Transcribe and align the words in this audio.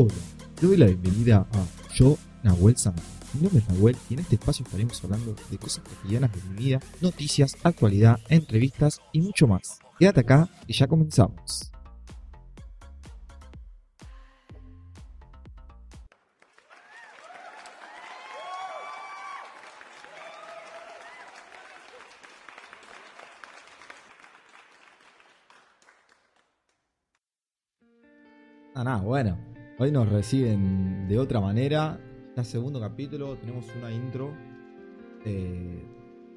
Hola, 0.00 0.14
doy 0.62 0.76
la 0.76 0.86
bienvenida 0.86 1.44
a 1.52 1.92
Yo, 1.92 2.16
Nahuel 2.44 2.76
Samar. 2.76 3.02
Mi 3.34 3.40
nombre 3.40 3.58
es 3.58 3.68
Nahuel 3.68 3.96
y 4.08 4.14
en 4.14 4.20
este 4.20 4.36
espacio 4.36 4.64
estaremos 4.64 5.02
hablando 5.02 5.34
de 5.50 5.58
cosas 5.58 5.82
cotidianas 5.82 6.30
de 6.32 6.40
mi 6.48 6.56
vida, 6.66 6.80
noticias, 7.00 7.56
actualidad, 7.64 8.20
entrevistas 8.28 9.00
y 9.10 9.22
mucho 9.22 9.48
más. 9.48 9.80
Quédate 9.98 10.20
acá 10.20 10.48
y 10.68 10.72
ya 10.72 10.86
comenzamos. 10.86 11.72
Ah, 28.76 29.00
bueno. 29.02 29.57
Hoy 29.80 29.92
nos 29.92 30.08
reciben 30.08 31.06
de 31.06 31.20
otra 31.20 31.40
manera. 31.40 32.00
Ya 32.36 32.42
segundo 32.42 32.80
capítulo, 32.80 33.36
tenemos 33.36 33.64
una 33.76 33.92
intro. 33.92 34.34
eh, 35.24 35.84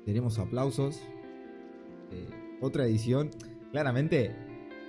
tenemos 0.06 0.38
aplausos. 0.38 1.02
eh, 2.12 2.30
otra 2.62 2.86
edición. 2.86 3.32
Claramente 3.72 4.32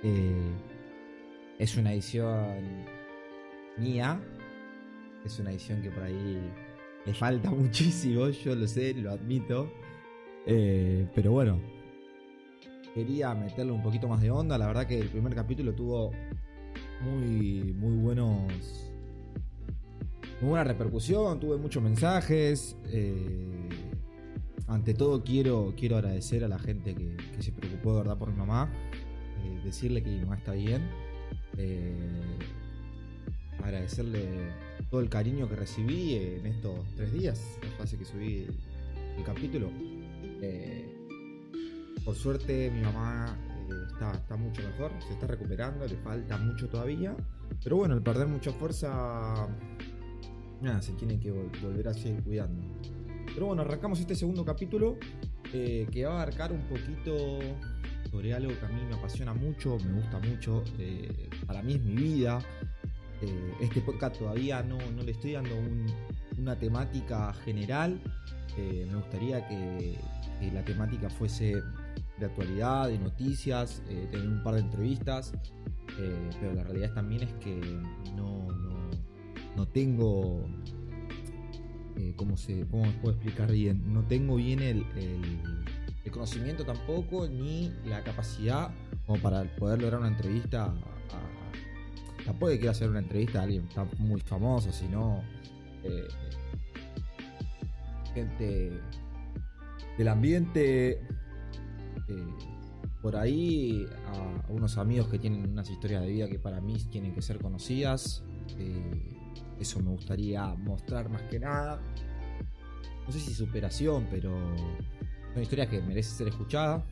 eh, 0.03 0.51
es 1.57 1.75
una 1.77 1.93
edición 1.93 2.85
mía. 3.77 4.21
Es 5.25 5.39
una 5.39 5.49
edición 5.49 5.81
que 5.81 5.89
por 5.89 6.03
ahí 6.03 6.39
le 7.07 7.13
falta 7.15 7.49
muchísimo. 7.49 8.29
Yo 8.29 8.53
lo 8.53 8.67
sé, 8.67 8.93
lo 8.93 9.13
admito. 9.13 9.67
Pero 10.45 11.31
bueno. 11.31 11.59
Quería 12.93 13.33
meterle 13.33 13.71
un 13.71 13.81
poquito 13.81 14.07
más 14.07 14.21
de 14.21 14.29
onda. 14.29 14.59
La 14.59 14.67
verdad 14.67 14.85
que 14.85 14.99
el 14.99 15.07
primer 15.07 15.33
capítulo 15.33 15.73
tuvo 15.73 16.11
muy, 17.03 17.73
muy 17.73 17.95
buenos. 17.97 18.51
Muy 20.41 20.49
buena 20.49 20.63
repercusión, 20.63 21.39
tuve 21.39 21.57
muchos 21.57 21.83
mensajes. 21.83 22.75
eh, 22.87 23.69
ante 24.67 24.93
todo 24.93 25.23
quiero, 25.23 25.73
quiero 25.77 25.97
agradecer 25.97 26.43
a 26.43 26.47
la 26.47 26.57
gente 26.57 26.95
que, 26.95 27.17
se 27.41 27.51
preocupó 27.51 27.93
de 27.93 27.97
verdad 27.99 28.17
por 28.17 28.31
mi 28.31 28.37
mamá. 28.37 28.69
eh, 29.43 29.61
decirle 29.63 30.01
que 30.03 30.09
mi 30.09 30.19
mamá 30.19 30.37
está 30.37 30.53
bien. 30.53 30.81
eh, 31.57 32.21
agradecerle 33.61 34.51
todo 34.89 34.99
el 34.99 35.09
cariño 35.09 35.47
que 35.47 35.55
recibí 35.55 36.15
en 36.15 36.45
estos 36.45 36.79
tres 36.95 37.13
días. 37.13 37.59
Hace 37.79 37.97
que 37.97 38.05
subí 38.05 38.47
el, 39.17 39.23
capítulo. 39.23 39.69
Por 42.03 42.15
suerte 42.15 42.69
mi 42.69 42.81
mamá 42.81 43.37
está, 43.93 44.35
mucho 44.37 44.61
mejor, 44.61 44.91
se 45.05 45.13
está 45.13 45.27
recuperando, 45.27 45.85
le 45.85 45.97
falta 45.97 46.37
mucho 46.37 46.67
todavía. 46.67 47.15
Pero 47.63 47.77
bueno, 47.77 47.93
al 47.93 48.01
perder 48.03 48.27
mucha 48.27 48.51
fuerza, 48.51 49.47
nada, 50.61 50.81
se 50.81 50.93
tiene 50.93 51.19
que 51.19 51.31
vol- 51.33 51.61
volver 51.61 51.87
a 51.87 51.93
seguir 51.93 52.21
cuidando. 52.23 52.61
Pero 53.33 53.47
bueno, 53.47 53.61
arrancamos 53.61 53.99
este 53.99 54.15
segundo 54.15 54.43
capítulo 54.45 54.97
eh, 55.53 55.87
que 55.91 56.05
va 56.05 56.11
a 56.11 56.21
abarcar 56.23 56.51
un 56.51 56.61
poquito 56.63 57.39
sobre 58.11 58.33
algo 58.33 58.51
que 58.59 58.65
a 58.65 58.69
mí 58.69 58.81
me 58.87 58.95
apasiona 58.95 59.33
mucho, 59.33 59.77
me 59.85 59.93
gusta 59.93 60.19
mucho, 60.19 60.63
eh, 60.77 61.29
para 61.47 61.61
mí 61.63 61.73
es 61.75 61.81
mi 61.83 61.95
vida. 61.95 62.39
Eh, 63.21 63.53
este 63.61 63.81
podcast 63.81 64.19
todavía 64.19 64.61
no, 64.63 64.77
no 64.95 65.03
le 65.03 65.11
estoy 65.11 65.33
dando 65.33 65.55
un- 65.57 65.85
una 66.37 66.57
temática 66.57 67.33
general. 67.45 67.99
Me 68.57 68.93
gustaría 68.95 69.47
que 69.47 69.97
la 70.53 70.63
temática 70.63 71.09
fuese 71.09 71.55
actualidad, 72.27 72.87
de 72.87 72.97
noticias, 72.99 73.81
eh, 73.89 74.07
tener 74.11 74.27
un 74.27 74.43
par 74.43 74.55
de 74.55 74.61
entrevistas. 74.61 75.33
eh, 75.99 76.29
pero 76.39 76.53
la 76.53 76.63
realidad 76.63 76.93
también 76.93 77.23
es 77.23 77.33
que 77.33 77.55
no, 78.15 78.47
no, 78.51 78.89
no 79.55 79.67
tengo. 79.67 80.43
eh, 81.97 82.13
¿cómo, 82.15 82.35
se, 82.37 82.65
¿Cómo 82.67 82.83
puedo 83.01 83.13
explicar 83.15 83.51
bien? 83.51 83.93
No 83.93 84.01
tengo 84.07 84.35
bien 84.37 84.59
el, 84.61 84.83
el- 84.95 85.39
el 86.03 86.11
conocimiento 86.11 86.65
tampoco, 86.65 87.27
ni 87.27 87.71
la 87.85 88.03
capacidad 88.03 88.71
como 89.05 89.21
para 89.21 89.43
poder 89.57 89.81
lograr 89.81 89.99
una 89.99 90.09
entrevista. 90.09 90.65
a- 90.65 90.67
a- 90.69 92.25
tampoco 92.25 92.51
quiero 92.53 92.71
hacer 92.71 92.89
una 92.89 92.99
entrevista 92.99 93.39
a 93.39 93.43
alguien 93.43 93.67
tan 93.69 93.87
muy 93.99 94.19
famoso, 94.21 94.71
sino. 94.71 95.21
eh, 95.83 96.07
gente 98.13 98.71
del 99.97 100.07
ambiente. 100.07 101.01
Eh, 102.13 102.25
por 103.01 103.15
ahí 103.15 103.85
a, 104.07 104.51
unos 104.51 104.77
amigos 104.77 105.07
que 105.07 105.19
tienen 105.19 105.49
unas 105.49 105.69
historias 105.69 106.01
de 106.01 106.09
vida 106.09 106.27
que 106.27 106.39
para 106.39 106.61
mí 106.61 106.75
tienen 106.89 107.13
que 107.13 107.21
ser 107.21 107.39
conocidas. 107.39 108.23
eh, 108.57 109.09
eso 109.59 109.79
me 109.81 109.91
gustaría 109.91 110.45
mostrar 110.55 111.09
más 111.09 111.21
que 111.23 111.39
nada. 111.39 111.81
No 113.05 113.11
sé 113.11 113.19
si 113.19 113.33
superación, 113.33 114.07
pero 114.09 114.31
son 115.33 115.41
historias 115.41 115.69
que 115.69 115.81
merecen 115.81 116.17
ser 116.17 116.27
escuchadas. 116.27 116.83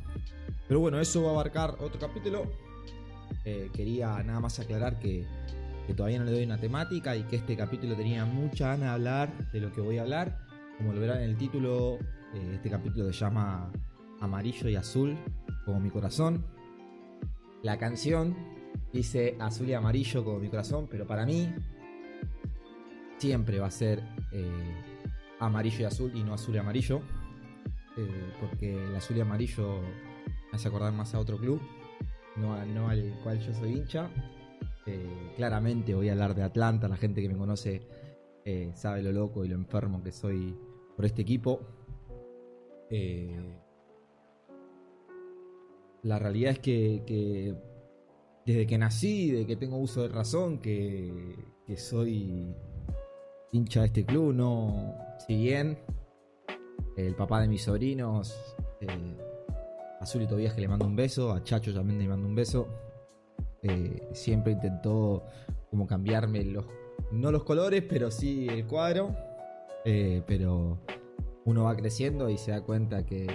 Pero 0.67 0.79
bueno, 0.79 0.99
eso 0.99 1.23
va 1.23 1.29
a 1.29 1.31
abarcar 1.31 1.75
otro 1.79 1.99
capítulo. 1.99 2.51
Eh, 3.45 3.69
quería 3.73 4.21
nada 4.23 4.39
más 4.39 4.59
aclarar 4.59 4.99
que, 4.99 5.25
que 5.87 5.93
todavía 5.93 6.19
no 6.19 6.25
le 6.25 6.31
doy 6.31 6.43
una 6.43 6.59
temática 6.59 7.15
y 7.15 7.23
que 7.23 7.37
este 7.37 7.57
capítulo 7.57 7.95
tenía 7.95 8.25
mucha 8.25 8.67
ganas 8.67 8.79
de 8.79 8.87
hablar 8.87 9.51
de 9.51 9.59
lo 9.59 9.71
que 9.71 9.81
voy 9.81 9.97
a 9.97 10.03
hablar. 10.03 10.37
Como 10.77 10.93
lo 10.93 11.01
verán 11.01 11.17
en 11.17 11.31
el 11.31 11.37
título, 11.37 11.99
este 12.33 12.69
capítulo 12.69 13.11
se 13.11 13.19
llama 13.19 13.71
Amarillo 14.21 14.69
y 14.69 14.75
Azul, 14.75 15.17
como 15.65 15.79
mi 15.79 15.89
corazón. 15.89 16.45
La 17.63 17.77
canción 17.77 18.35
dice 18.93 19.35
Azul 19.39 19.67
y 19.69 19.73
Amarillo 19.73 20.23
como 20.23 20.39
mi 20.39 20.49
corazón, 20.49 20.87
pero 20.89 21.05
para 21.05 21.25
mí 21.25 21.53
siempre 23.17 23.59
va 23.59 23.67
a 23.67 23.71
ser 23.71 24.01
eh, 24.31 24.75
amarillo 25.39 25.81
y 25.81 25.83
azul 25.83 26.11
y 26.15 26.23
no 26.23 26.33
azul 26.33 26.55
y 26.55 26.57
amarillo. 26.57 27.01
eh, 27.97 28.33
porque 28.39 28.73
el 28.87 28.95
azul 28.95 29.17
y 29.17 29.21
amarillo 29.21 29.81
me 30.49 30.55
hace 30.55 30.67
acordar 30.69 30.91
más 30.93 31.13
a 31.13 31.19
otro 31.19 31.37
club, 31.37 31.61
no, 32.37 32.53
al 32.55 33.19
cual 33.23 33.39
yo 33.39 33.53
soy 33.53 33.73
hincha. 33.73 34.09
Eh, 34.87 35.33
claramente 35.35 35.93
voy 35.93 36.09
a 36.09 36.13
hablar 36.13 36.33
de 36.33 36.41
Atlanta, 36.41 36.87
la 36.87 36.97
gente 36.97 37.21
que 37.21 37.29
me 37.29 37.37
conoce 37.37 37.87
sabe 38.73 39.03
lo 39.03 39.11
loco 39.11 39.45
y 39.45 39.49
lo 39.49 39.55
enfermo 39.55 40.01
que 40.01 40.11
soy 40.11 40.57
por 40.95 41.05
este 41.05 41.21
equipo. 41.21 41.61
La 46.03 46.19
realidad 46.19 46.53
es 46.53 46.59
que, 46.59 47.55
desde 48.45 48.67
que 48.67 48.77
nací, 48.77 49.31
desde 49.31 49.47
que 49.47 49.55
tengo 49.55 49.77
uso 49.77 50.03
de 50.03 50.09
razón, 50.09 50.59
que, 50.59 51.35
que 51.65 51.77
soy 51.77 52.55
hincha 53.51 53.81
de 53.81 53.87
este 53.87 54.05
club, 54.05 54.33
no. 54.33 54.95
Si 55.27 55.35
bien 55.35 55.77
el 56.97 57.15
papá 57.15 57.41
de 57.41 57.47
mis 57.47 57.63
sobrinos, 57.63 58.35
eh, 58.81 58.87
Azul 59.99 60.23
y 60.23 60.59
le 60.59 60.67
mando 60.67 60.87
un 60.87 60.95
beso, 60.95 61.31
a 61.31 61.43
Chacho 61.43 61.73
también 61.73 61.99
le 61.99 62.07
mando 62.07 62.27
un 62.27 62.33
beso, 62.33 62.67
eh, 63.61 64.09
siempre 64.13 64.53
intentó 64.53 65.23
como 65.69 65.85
cambiarme 65.85 66.43
los. 66.43 66.65
No 67.11 67.31
los 67.31 67.43
colores, 67.43 67.83
pero 67.87 68.09
sí 68.09 68.47
el 68.49 68.65
cuadro. 68.65 69.15
Eh, 69.83 70.21
pero 70.27 70.79
uno 71.45 71.63
va 71.63 71.75
creciendo 71.75 72.29
y 72.29 72.37
se 72.37 72.51
da 72.51 72.61
cuenta 72.61 73.05
que, 73.05 73.27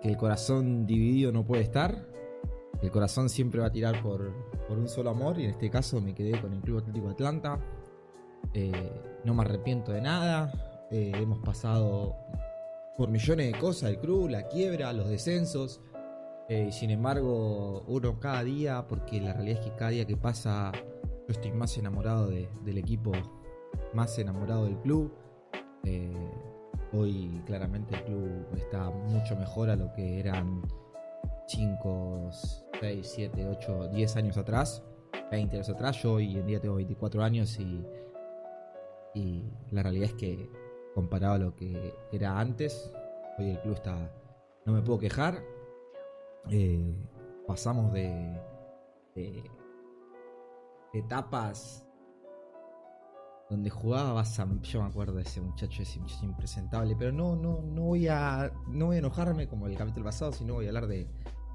que 0.00 0.08
el 0.08 0.16
corazón 0.16 0.86
dividido 0.86 1.32
no 1.32 1.44
puede 1.44 1.62
estar. 1.62 2.06
El 2.82 2.90
corazón 2.90 3.28
siempre 3.28 3.60
va 3.60 3.66
a 3.68 3.72
tirar 3.72 4.02
por, 4.02 4.32
por 4.68 4.78
un 4.78 4.88
solo 4.88 5.10
amor 5.10 5.38
y 5.40 5.44
en 5.44 5.50
este 5.50 5.70
caso 5.70 6.00
me 6.00 6.14
quedé 6.14 6.40
con 6.40 6.52
el 6.52 6.60
Club 6.60 6.78
Atlético 6.78 7.08
Atlanta. 7.08 7.58
Eh, 8.52 8.72
no 9.24 9.34
me 9.34 9.42
arrepiento 9.42 9.92
de 9.92 10.00
nada. 10.02 10.52
Eh, 10.90 11.12
hemos 11.14 11.38
pasado 11.40 12.14
por 12.96 13.08
millones 13.08 13.52
de 13.52 13.58
cosas, 13.58 13.90
el 13.90 13.98
club, 13.98 14.28
la 14.28 14.46
quiebra, 14.48 14.92
los 14.92 15.08
descensos. 15.08 15.80
Eh, 16.48 16.70
sin 16.70 16.90
embargo, 16.90 17.82
uno 17.88 18.20
cada 18.20 18.44
día, 18.44 18.86
porque 18.88 19.20
la 19.20 19.32
realidad 19.32 19.60
es 19.60 19.64
que 19.66 19.74
cada 19.76 19.90
día 19.90 20.06
que 20.06 20.16
pasa 20.16 20.70
yo 20.74 21.32
estoy 21.32 21.50
más 21.52 21.76
enamorado 21.76 22.28
de- 22.28 22.48
del 22.64 22.78
equipo, 22.78 23.10
más 23.94 24.16
enamorado 24.18 24.64
del 24.66 24.76
club. 24.78 25.12
Eh, 25.82 26.14
hoy 26.96 27.42
claramente 27.46 27.94
el 27.94 28.04
club 28.04 28.46
está 28.56 28.90
mucho 28.90 29.36
mejor 29.36 29.70
a 29.70 29.76
lo 29.76 29.92
que 29.92 30.20
eran 30.20 30.62
5, 31.48 32.30
6, 32.80 33.12
7, 33.14 33.46
8, 33.48 33.88
10 33.88 34.16
años 34.16 34.36
atrás, 34.36 34.82
20 35.30 35.56
años 35.56 35.68
atrás. 35.68 36.02
Yo 36.02 36.14
hoy 36.14 36.36
en 36.36 36.46
día 36.46 36.60
tengo 36.60 36.76
24 36.76 37.22
años 37.22 37.58
y, 37.58 37.84
y 39.14 39.44
la 39.70 39.82
realidad 39.82 40.10
es 40.10 40.14
que 40.14 40.50
comparado 40.94 41.34
a 41.34 41.38
lo 41.38 41.54
que 41.54 41.94
era 42.12 42.38
antes, 42.38 42.92
hoy 43.38 43.50
el 43.50 43.60
club 43.60 43.74
está... 43.74 44.12
No 44.64 44.72
me 44.72 44.82
puedo 44.82 44.98
quejar. 44.98 45.42
Eh, 46.50 46.94
pasamos 47.46 47.92
de, 47.92 48.40
de, 49.14 49.44
de 50.92 50.98
etapas 50.98 51.85
donde 53.48 53.70
jugaba 53.70 54.22
yo 54.62 54.82
me 54.82 54.88
acuerdo 54.88 55.14
de 55.14 55.22
ese 55.22 55.40
muchacho, 55.40 55.82
ese 55.82 56.00
muchacho 56.00 56.24
impresentable, 56.24 56.96
pero 56.98 57.12
no, 57.12 57.36
no, 57.36 57.62
no 57.62 57.82
voy 57.82 58.08
a. 58.08 58.50
no 58.68 58.86
voy 58.86 58.96
a 58.96 58.98
enojarme 58.98 59.46
como 59.46 59.66
el 59.66 59.76
capítulo 59.76 60.04
pasado, 60.04 60.32
sino 60.32 60.54
voy 60.54 60.66
a 60.66 60.68
hablar 60.68 60.86
de, 60.86 61.06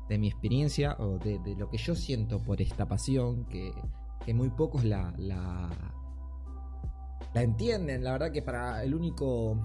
de 0.08 0.18
mi 0.18 0.28
experiencia 0.28 0.96
o 1.00 1.18
de, 1.18 1.40
de 1.40 1.56
lo 1.56 1.70
que 1.70 1.78
yo 1.78 1.96
siento 1.96 2.42
por 2.42 2.62
esta 2.62 2.88
pasión, 2.88 3.46
que, 3.46 3.74
que 4.26 4.34
muy 4.34 4.50
pocos 4.50 4.86
la, 4.86 5.14
la, 5.18 5.70
la 7.34 7.42
entienden. 7.42 8.04
La 8.04 8.14
verdad 8.14 8.32
que 8.32 8.42
para 8.42 8.84
el 8.84 8.96
único 8.96 9.60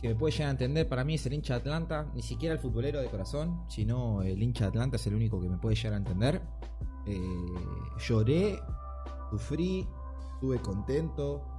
que 0.00 0.08
me 0.08 0.14
puede 0.14 0.32
llegar 0.32 0.48
a 0.48 0.50
entender 0.52 0.88
para 0.88 1.04
mí 1.04 1.14
es 1.14 1.26
el 1.26 1.34
hincha 1.34 1.54
de 1.54 1.60
Atlanta, 1.60 2.10
ni 2.14 2.22
siquiera 2.22 2.54
el 2.54 2.60
futbolero 2.60 3.00
de 3.00 3.08
corazón, 3.08 3.64
sino 3.68 4.22
el 4.22 4.42
hincha 4.42 4.64
de 4.64 4.68
Atlanta 4.68 4.96
es 4.96 5.06
el 5.06 5.14
único 5.14 5.40
que 5.40 5.48
me 5.48 5.58
puede 5.58 5.76
llegar 5.76 5.94
a 5.94 5.96
entender. 5.98 6.42
Eh, 7.06 7.20
lloré, 7.98 8.58
sufrí, 9.30 9.86
estuve 10.34 10.58
contento, 10.58 11.55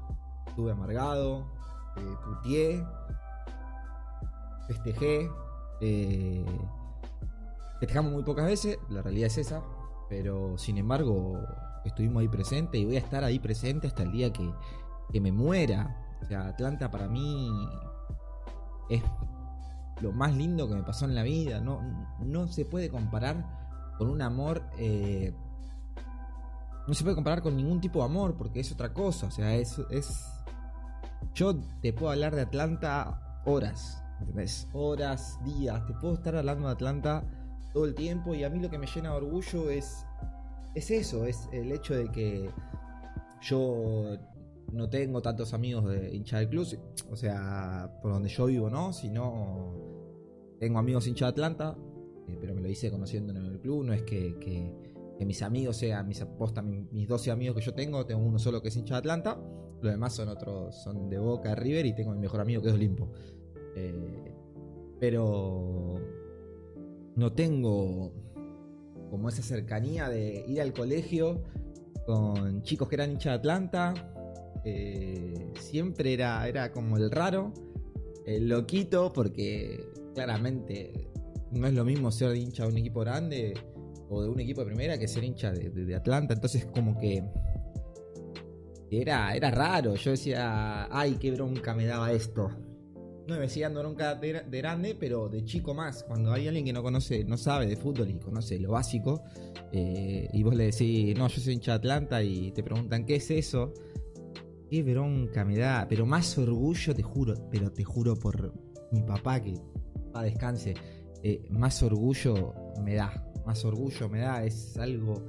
estuve 0.58 0.72
amargado, 0.72 1.46
eh, 1.98 2.16
putié, 2.26 2.84
festejé. 4.68 5.30
Eh, 5.82 6.44
festejamos 7.80 8.12
muy 8.12 8.24
pocas 8.24 8.48
veces, 8.48 8.80
la 8.90 9.04
realidad 9.04 9.28
es 9.28 9.38
esa, 9.38 9.62
pero 10.10 10.58
sin 10.58 10.80
embargo 10.80 11.40
estuvimos 11.86 12.22
ahí 12.22 12.28
presentes 12.28 12.82
y 12.82 12.86
voy 12.86 12.96
a 12.96 13.00
estar 13.02 13.24
ahí 13.24 13.38
presente 13.38 13.86
hasta 13.86 14.02
el 14.02 14.12
día 14.12 14.34
que, 14.34 14.52
que 15.14 15.22
me 15.22 15.32
muera. 15.32 15.96
O 16.24 16.26
sea, 16.26 16.48
Atlanta 16.48 16.90
para 16.90 17.08
mí 17.08 17.52
es 18.90 19.04
lo 20.02 20.12
más 20.12 20.36
lindo 20.36 20.68
que 20.68 20.74
me 20.74 20.82
pasó 20.82 21.06
en 21.06 21.14
la 21.14 21.22
vida. 21.22 21.62
No, 21.62 21.82
no 22.20 22.48
se 22.48 22.66
puede 22.66 22.90
comparar 22.90 23.94
con 24.00 24.10
un 24.10 24.24
amor. 24.24 24.64
Eh, 24.80 25.36
no 26.88 26.94
se 26.96 27.04
puede 27.04 27.14
comparar 27.14 27.44
con 27.44 27.56
ningún 27.56 27.80
tipo 27.80 28.00
de 28.00 28.06
amor 28.06 28.36
porque 28.36 28.62
es 28.62 28.72
otra 28.72 28.92
cosa. 28.92 29.28
O 29.28 29.32
sea, 29.32 29.54
es. 29.54 29.78
es 29.92 30.34
yo 31.34 31.56
te 31.82 31.94
puedo 31.94 32.12
hablar 32.12 32.36
de 32.36 32.42
Atlanta 32.42 33.42
horas. 33.46 34.04
¿Entendés? 34.20 34.68
Horas, 34.74 35.38
días. 35.44 35.86
Te 35.86 35.94
puedo 35.94 36.16
estar 36.16 36.36
hablando 36.36 36.68
de 36.68 36.74
Atlanta 36.74 37.24
todo 37.74 37.86
el 37.86 37.96
tiempo. 37.96 38.34
Y 38.34 38.44
a 38.44 38.50
mí 38.50 38.60
lo 38.60 38.70
que 38.70 38.78
me 38.78 38.88
llena 38.88 39.12
de 39.12 39.18
orgullo 39.18 39.70
es. 39.70 40.06
Es 40.76 40.92
eso. 40.92 41.26
Es 41.26 41.48
el 41.52 41.72
hecho 41.72 41.96
de 41.96 42.10
que 42.12 42.50
yo 43.42 44.18
no 44.72 44.90
tengo 44.90 45.22
tantos 45.22 45.54
amigos 45.54 45.86
de 45.86 46.16
hincha 46.16 46.40
del 46.40 46.50
club, 46.50 46.68
o 47.10 47.16
sea, 47.16 48.00
por 48.02 48.12
donde 48.12 48.30
yo 48.30 48.46
vivo 48.48 48.70
no, 48.70 48.94
sino 48.94 49.74
tengo 50.60 50.80
amigos 50.80 51.08
hincha 51.08 51.26
de 51.26 51.32
Atlanta, 51.32 51.78
eh, 52.28 52.38
pero 52.40 52.54
me 52.54 52.62
lo 52.62 52.70
hice 52.70 52.92
conociendo 52.92 53.34
en 53.34 53.46
el 53.46 53.60
club, 53.60 53.86
no 53.86 53.94
es 53.94 54.04
que, 54.04 54.74
mis 55.26 55.42
amigos 55.42 55.78
sean 55.78 56.08
mis 56.08 56.22
apostas, 56.22 56.64
mis 56.64 57.08
12 57.08 57.32
amigos 57.32 57.56
que 57.58 57.62
yo 57.62 57.74
tengo, 57.74 58.06
tengo 58.06 58.22
uno 58.24 58.40
solo 58.40 58.62
que 58.62 58.68
es 58.68 58.76
hincha 58.76 58.96
de 58.96 59.00
Atlanta, 59.00 59.40
los 59.82 59.92
demás 59.92 60.14
son 60.14 60.30
otros, 60.30 60.76
son 60.76 61.10
de 61.10 61.18
Boca, 61.18 61.56
River 61.56 61.86
y 61.86 61.94
tengo 61.94 62.12
mi 62.12 62.20
mejor 62.20 62.42
amigo 62.42 62.62
que 62.62 62.70
es 62.70 62.74
Olimpo. 62.74 63.12
Eh, 63.76 64.32
pero 65.00 65.96
no 67.16 67.34
tengo 67.34 68.12
como 69.10 69.30
esa 69.30 69.42
cercanía 69.42 70.10
de 70.10 70.46
ir 70.48 70.62
al 70.62 70.74
colegio 70.74 71.44
con 72.06 72.62
chicos 72.64 72.88
que 72.88 72.96
eran 72.96 73.12
hincha 73.12 73.32
de 73.32 73.36
Atlanta, 73.36 73.94
eh, 74.64 75.54
siempre 75.60 76.14
era, 76.14 76.48
era 76.48 76.72
como 76.72 76.98
el 76.98 77.12
raro, 77.12 77.54
el 78.26 78.50
loquito, 78.50 79.14
porque 79.14 79.90
claramente 80.14 81.10
no 81.52 81.68
es 81.68 81.74
lo 81.74 81.86
mismo 81.86 82.12
ser 82.12 82.36
hincha 82.36 82.64
de 82.64 82.70
un 82.70 82.78
equipo 82.78 83.02
grande 83.02 83.54
o 84.10 84.22
de 84.22 84.30
un 84.30 84.40
equipo 84.40 84.62
de 84.62 84.68
primera 84.68 84.98
que 84.98 85.08
ser 85.08 85.24
hincha 85.24 85.52
de, 85.52 85.96
Atlanta. 85.96 86.34
Entonces, 86.34 86.66
como 86.66 86.98
que 86.98 87.24
era, 88.92 89.36
era 89.36 89.52
raro. 89.52 89.96
Yo 89.96 90.12
decía, 90.12 90.88
ay, 90.92 91.18
qué 91.20 91.32
bronca 91.32 91.74
me 91.74 91.86
daba 91.86 92.12
esto. 92.12 92.50
No 93.28 93.36
me 93.36 93.42
decía 93.42 93.66
dando 93.66 93.82
bronca 93.82 94.16
de, 94.16 94.44
grande, 94.50 94.96
pero 94.98 95.28
de 95.28 95.44
chico 95.44 95.74
más. 95.74 96.04
Cuando 96.04 96.32
hay 96.32 96.48
alguien 96.48 96.64
que 96.64 96.72
no 96.72 96.82
conoce, 96.82 97.26
no 97.26 97.38
sabe 97.38 97.68
de 97.68 97.76
fútbol 97.76 98.10
y 98.10 98.14
conoce 98.20 98.58
lo 98.58 98.72
básico, 98.72 99.22
eh, 99.74 100.30
y 100.32 100.44
vos 100.44 100.56
le 100.56 100.66
decís, 100.72 101.18
no, 101.18 101.28
yo 101.28 101.42
soy 101.42 101.54
hincha 101.56 101.72
de 101.74 101.78
Atlanta, 101.78 102.24
y 102.24 102.52
te 102.54 102.64
preguntan, 102.64 103.06
¿qué 103.06 103.16
es 103.16 103.30
eso? 103.30 103.74
Qué 104.70 104.82
bronca 104.82 105.44
me 105.44 105.58
da, 105.58 105.88
pero 105.90 106.06
más 106.06 106.38
orgullo, 106.38 106.96
te 106.96 107.04
juro, 107.04 107.34
pero 107.52 107.70
te 107.70 107.84
juro 107.84 108.16
por 108.16 108.54
mi 108.94 109.02
papá 109.02 109.42
que 109.42 109.56
va 110.16 110.24
descanse, 110.24 110.74
eh, 111.22 111.46
más 111.50 111.84
orgullo 111.84 112.54
me 112.82 112.96
da, 112.96 113.27
más 113.48 113.64
orgullo 113.64 114.10
me 114.10 114.20
da, 114.20 114.44
es 114.44 114.78
algo 114.78 115.24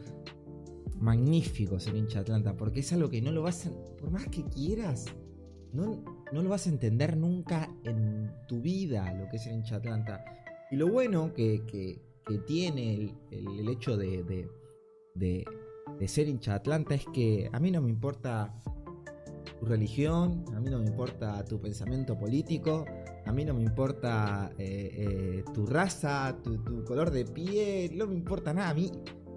magnífico 0.98 1.78
ser 1.78 1.94
hincha 1.94 2.14
de 2.16 2.22
Atlanta, 2.22 2.56
porque 2.56 2.80
es 2.80 2.92
algo 2.92 3.08
que 3.08 3.22
no 3.22 3.30
lo 3.30 3.42
vas 3.42 3.66
a, 3.66 3.70
por 3.96 4.10
más 4.10 4.26
que 4.26 4.42
quieras, 4.44 5.06
no, 5.72 6.02
no 6.32 6.42
lo 6.42 6.48
vas 6.50 6.66
a 6.66 6.70
entender 6.70 7.16
nunca 7.16 7.72
en 7.84 8.32
tu 8.48 8.60
vida 8.60 9.14
lo 9.14 9.28
que 9.28 9.36
es 9.36 9.44
ser 9.44 9.54
hincha 9.54 9.78
de 9.78 9.88
Atlanta. 9.88 10.24
Y 10.70 10.76
lo 10.76 10.88
bueno 10.88 11.32
que, 11.32 11.64
que, 11.66 12.06
tiene 12.46 13.14
el, 13.30 13.68
hecho 13.70 13.96
de, 13.96 14.22
de, 14.24 14.50
de, 15.14 15.44
de 15.98 16.08
ser 16.08 16.28
hincha 16.28 16.50
de 16.50 16.56
Atlanta 16.58 16.94
es 16.94 17.06
que 17.06 17.48
a 17.52 17.58
mí 17.58 17.70
no 17.70 17.80
me 17.80 17.88
importa 17.88 18.52
tu 19.58 19.64
religión, 19.64 20.44
a 20.54 20.60
mí 20.60 20.68
no 20.68 20.78
me 20.80 20.86
importa 20.86 21.42
tu 21.46 21.58
pensamiento 21.58 22.18
político, 22.18 22.84
a 23.28 23.32
mí 23.32 23.44
no 23.44 23.52
me 23.52 23.62
importa 23.62 24.52
eh, 24.56 24.90
eh, 24.96 25.44
tu 25.52 25.66
raza, 25.66 26.34
tu, 26.42 26.82
color 26.84 27.10
de 27.10 27.26
piel, 27.26 27.98
no 27.98 28.06
me 28.06 28.14
importa 28.14 28.54
nada. 28.54 28.70
A 28.70 28.74
mí, 28.74 28.90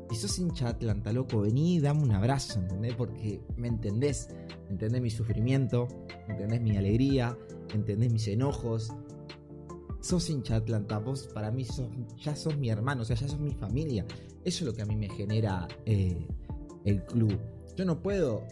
si 0.10 0.16
sos 0.16 0.40
hincha 0.40 0.70
Atlanta, 0.70 1.12
loco, 1.12 1.42
vení 1.42 1.82
dame 1.82 2.02
un 2.02 2.14
abrazo, 2.14 2.62
¿entendés? 2.62 2.96
Porque 2.96 3.42
me 3.58 3.68
entendés, 3.68 4.30
entendés 4.70 5.02
mi 5.02 5.10
sufrimiento, 5.10 5.90
entendés 6.30 6.62
mi 6.62 6.78
alegría, 6.78 7.38
entendés 7.74 8.14
mis 8.14 8.30
enojos. 8.30 8.94
Sos 10.00 10.30
hincha 10.30 10.56
Atlanta, 10.56 11.00
vos 11.00 11.28
para 11.34 11.52
mí 11.52 11.66
sos, 11.66 11.90
ya 12.18 12.34
sos 12.38 12.58
mi 12.58 12.70
hermano, 12.70 13.02
o 13.02 13.06
sea, 13.06 13.18
ya 13.18 13.28
sos 13.28 13.42
mi 13.42 13.54
familia. 13.56 14.06
Eso 14.46 14.64
es 14.64 14.68
lo 14.68 14.74
que 14.74 14.84
a 14.84 14.86
mí 14.86 14.96
me 14.96 15.10
genera 15.10 15.68
eh, 15.86 16.30
el 16.86 17.04
club. 17.04 17.38
Yo 17.76 17.84
no 17.84 18.02
puedo 18.02 18.48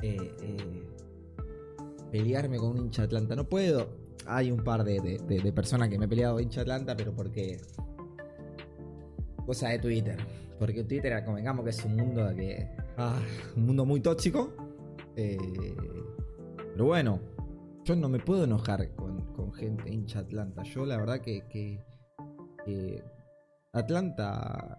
eh, 0.00 0.86
pelearme 2.10 2.58
con 2.58 2.70
un 2.70 2.78
hincha 2.78 3.04
Atlanta. 3.04 3.34
No 3.34 3.48
puedo. 3.48 3.88
Hay 4.26 4.50
un 4.50 4.62
par 4.62 4.84
de, 4.84 5.52
personas 5.54 5.88
que 5.88 5.98
me 5.98 6.04
he 6.04 6.08
peleado 6.08 6.40
hincha 6.40 6.62
Atlanta, 6.62 6.96
pero 6.96 7.12
porque. 7.14 7.60
Cosa 9.46 9.68
de 9.68 9.78
Twitter. 9.78 10.16
Porque 10.58 10.84
Twitter, 10.84 11.24
convengamos 11.24 11.64
que 11.64 11.70
es 11.70 11.84
un 11.84 11.96
mundo 11.96 12.30
que. 12.36 12.68
Ah, 12.96 13.20
un 13.56 13.66
mundo 13.66 13.84
muy 13.84 14.00
tóxico. 14.00 14.52
Eh, 15.16 15.74
pero 16.72 16.86
bueno, 16.86 17.20
yo 17.84 17.96
no 17.96 18.08
me 18.08 18.18
puedo 18.18 18.44
enojar 18.44 18.94
con, 18.94 19.10
gente 19.54 19.90
hincha 19.90 20.20
Atlanta. 20.20 20.62
Yo 20.62 20.86
la 20.86 20.96
verdad 20.96 21.20
que, 21.20 21.42
que 21.48 23.02
Atlanta 23.72 24.76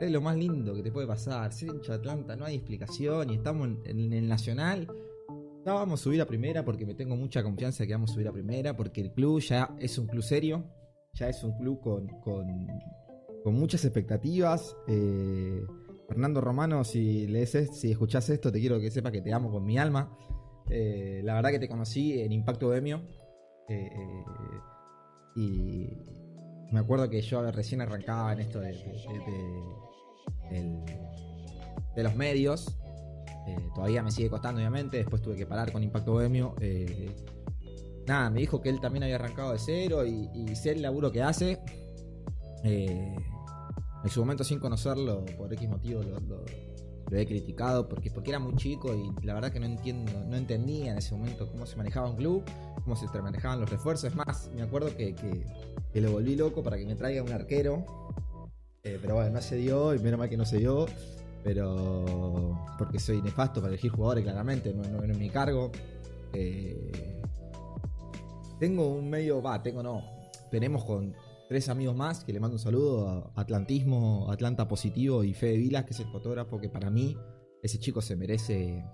es 0.00 0.10
lo 0.10 0.20
más 0.22 0.36
lindo 0.36 0.74
que 0.74 0.82
te 0.82 0.90
puede 0.90 1.06
pasar. 1.06 1.52
Ser 1.52 1.68
hincha 1.68 1.92
de 1.92 1.98
Atlanta, 1.98 2.34
no 2.36 2.46
hay 2.46 2.56
explicación. 2.56 3.30
Y 3.30 3.34
estamos 3.34 3.68
en, 3.84 4.12
el 4.12 4.28
Nacional. 4.28 4.88
Ya 5.64 5.74
vamos 5.74 6.00
a 6.00 6.02
subir 6.02 6.20
a 6.22 6.26
primera 6.26 6.64
porque 6.64 6.86
me 6.86 6.94
tengo 6.94 7.16
mucha 7.16 7.42
confianza 7.42 7.82
de 7.82 7.88
que 7.88 7.92
vamos 7.92 8.10
a 8.10 8.14
subir 8.14 8.28
a 8.28 8.32
primera. 8.32 8.76
Porque 8.76 9.00
el 9.00 9.12
club 9.12 9.40
ya 9.40 9.74
es 9.78 9.98
un 9.98 10.06
club 10.06 10.22
serio. 10.22 10.64
Ya 11.14 11.28
es 11.28 11.42
un 11.42 11.56
club 11.58 11.80
con, 11.80 12.06
con, 12.20 13.54
muchas 13.54 13.84
expectativas. 13.84 14.76
Eh, 14.86 15.62
Fernando 16.08 16.40
Romano, 16.40 16.84
si 16.84 17.26
lees, 17.26 17.50
si 17.72 17.90
escuchás 17.90 18.30
esto, 18.30 18.50
te 18.50 18.60
quiero 18.60 18.80
que 18.80 18.90
sepas 18.90 19.12
que 19.12 19.20
te 19.20 19.32
amo 19.32 19.50
con 19.50 19.64
mi 19.64 19.76
alma. 19.76 20.16
Eh, 20.68 21.20
la 21.24 21.34
verdad 21.34 21.50
que 21.50 21.58
te 21.58 21.68
conocí 21.68 22.20
en 22.20 22.32
Impacto 22.32 22.70
Demio. 22.70 23.02
Eh, 23.68 23.90
y 25.36 25.88
me 26.72 26.80
acuerdo 26.80 27.08
que 27.10 27.20
yo 27.20 27.50
recién 27.50 27.80
arrancaba 27.80 28.32
en 28.32 28.40
esto 28.40 28.60
de 28.60 28.72
de 31.94 32.02
los 32.02 32.14
medios. 32.16 32.76
Eh, 33.46 33.56
todavía 33.74 34.02
me 34.02 34.10
sigue 34.10 34.30
costando, 34.30 34.60
obviamente. 34.60 34.98
Después 34.98 35.22
tuve 35.22 35.36
que 35.36 35.46
parar 35.46 35.72
con 35.72 35.82
Impacto 35.82 36.12
Bohemio. 36.12 36.54
Eh, 36.60 37.10
nada, 38.06 38.30
me 38.30 38.40
dijo 38.40 38.60
que 38.60 38.68
él 38.68 38.80
también 38.80 39.04
había 39.04 39.16
arrancado 39.16 39.52
de 39.52 39.58
cero 39.58 40.04
y, 40.06 40.28
y 40.34 40.54
sé 40.56 40.72
el 40.72 40.82
laburo 40.82 41.10
que 41.10 41.22
hace. 41.22 41.60
Eh, 42.64 43.16
en 44.02 44.10
su 44.10 44.20
momento, 44.20 44.44
sin 44.44 44.58
conocerlo, 44.58 45.24
por 45.36 45.52
X 45.52 45.68
motivo, 45.68 46.02
lo, 46.02 46.44
he 47.12 47.26
criticado 47.26 47.88
porque, 47.88 48.10
porque 48.10 48.30
era 48.30 48.38
muy 48.38 48.54
chico 48.54 48.94
y 48.94 49.26
la 49.26 49.34
verdad 49.34 49.50
que 49.50 49.58
no 49.58 49.66
entiendo, 49.66 50.12
no 50.28 50.36
entendía 50.36 50.92
en 50.92 50.98
ese 50.98 51.12
momento 51.14 51.50
cómo 51.50 51.66
se 51.66 51.76
manejaba 51.76 52.08
un 52.08 52.16
club, 52.16 52.44
cómo 52.84 52.94
se 52.94 53.06
manejaban 53.20 53.60
los 53.60 53.68
refuerzos. 53.68 54.04
Es 54.10 54.14
más, 54.14 54.48
me 54.54 54.62
acuerdo 54.62 54.96
que, 54.96 55.14
que, 55.14 56.00
lo 56.00 56.12
volví 56.12 56.36
loco 56.36 56.62
para 56.62 56.78
que 56.78 56.86
me 56.86 56.94
traiga 56.94 57.22
un 57.22 57.32
arquero 57.32 57.84
pero 58.82 59.14
bueno, 59.14 59.30
no 59.30 59.42
se 59.42 59.56
dio 59.56 59.94
y 59.94 59.98
menos 59.98 60.18
mal 60.18 60.28
que 60.28 60.36
no 60.36 60.44
se 60.44 60.58
dio. 60.58 60.86
Pero 61.42 62.58
porque 62.78 62.98
soy 62.98 63.22
nefasto 63.22 63.60
para 63.60 63.72
elegir 63.72 63.90
jugadores, 63.90 64.24
claramente, 64.24 64.74
no, 64.74 65.02
es 65.02 65.18
mi 65.18 65.30
cargo. 65.30 65.70
Eh, 66.32 67.22
tengo 68.58 68.88
un 68.88 69.08
medio, 69.08 69.40
va, 69.40 69.62
tengo 69.62 69.82
no. 69.82 70.02
Tenemos 70.50 70.84
con 70.84 71.14
tres 71.48 71.68
amigos 71.68 71.96
más 71.96 72.24
que 72.24 72.32
le 72.32 72.40
mando 72.40 72.56
un 72.56 72.60
saludo 72.60 73.08
a 73.08 73.40
Atlantismo, 73.40 74.30
Atlanta 74.30 74.68
Positivo 74.68 75.24
y 75.24 75.32
Fede 75.32 75.56
Vilas, 75.56 75.84
que 75.84 75.92
es 75.92 76.00
el 76.00 76.08
fotógrafo 76.08 76.60
que 76.60 76.68
para 76.68 76.90
mí 76.90 77.16
ese 77.62 77.78
chico 77.78 78.02
se 78.02 78.16
merece 78.16 78.84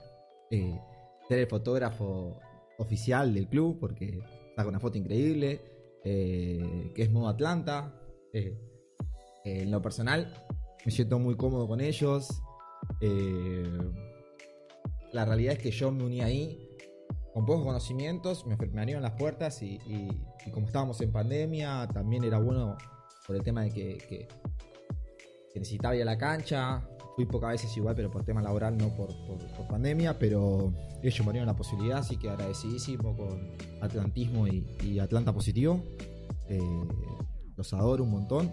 eh, 0.50 0.80
ser 1.28 1.38
el 1.38 1.46
fotógrafo 1.46 2.38
oficial 2.78 3.34
del 3.34 3.48
club 3.48 3.78
porque 3.80 4.20
con 4.54 4.68
una 4.68 4.80
foto 4.80 4.96
increíble, 4.98 5.60
que 6.02 6.94
es 6.96 7.10
modo 7.10 7.28
Atlanta. 7.28 7.92
Eh, 9.46 9.62
en 9.62 9.70
lo 9.70 9.80
personal, 9.80 10.32
me 10.86 10.92
siento 10.92 11.18
muy 11.18 11.34
cómodo 11.34 11.66
con 11.66 11.80
ellos. 11.80 12.40
Eh, 13.00 13.76
la 15.12 15.24
realidad 15.24 15.54
es 15.54 15.58
que 15.58 15.72
yo 15.72 15.90
me 15.90 16.04
uní 16.04 16.20
ahí 16.20 16.62
con 17.34 17.44
pocos 17.44 17.64
conocimientos, 17.64 18.46
me, 18.46 18.54
abrieron 18.54 19.02
las 19.02 19.12
puertas 19.12 19.60
y, 19.62 19.80
como 20.54 20.66
estábamos 20.66 21.00
en 21.00 21.10
pandemia, 21.10 21.88
también 21.92 22.22
era 22.24 22.38
bueno 22.38 22.78
por 23.26 23.34
el 23.34 23.42
tema 23.42 23.62
de 23.64 23.70
que, 23.70 24.28
necesitaba 25.56 25.96
ir 25.96 26.02
a 26.02 26.04
la 26.04 26.18
cancha. 26.18 26.86
Fui 27.16 27.24
pocas 27.24 27.50
veces 27.50 27.76
igual, 27.76 27.96
pero 27.96 28.10
por 28.10 28.24
tema 28.24 28.40
laboral, 28.42 28.76
no 28.76 28.90
por, 28.94 29.08
pandemia. 29.68 30.18
Pero 30.18 30.72
ellos 31.02 31.26
me 31.26 31.32
dieron 31.32 31.46
la 31.46 31.56
posibilidad, 31.56 31.98
así 31.98 32.16
que 32.16 32.30
agradecidísimo 32.30 33.16
con 33.16 33.56
Atlantismo 33.80 34.46
y, 34.46 34.98
Atlanta 35.00 35.32
Positivo. 35.32 35.82
Eh, 36.48 36.60
los 37.56 37.72
adoro 37.72 38.04
un 38.04 38.10
montón. 38.10 38.52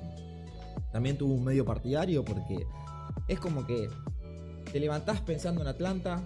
También 0.93 1.17
tuve 1.17 1.33
un 1.33 1.43
medio 1.43 1.65
partidario 1.65 2.23
porque 2.23 2.65
es 3.27 3.39
como 3.39 3.65
que 3.65 3.89
te 4.71 4.79
levantás 4.79 5.19
pensando 5.21 5.61
en 5.61 5.67
Atlanta, 5.67 6.23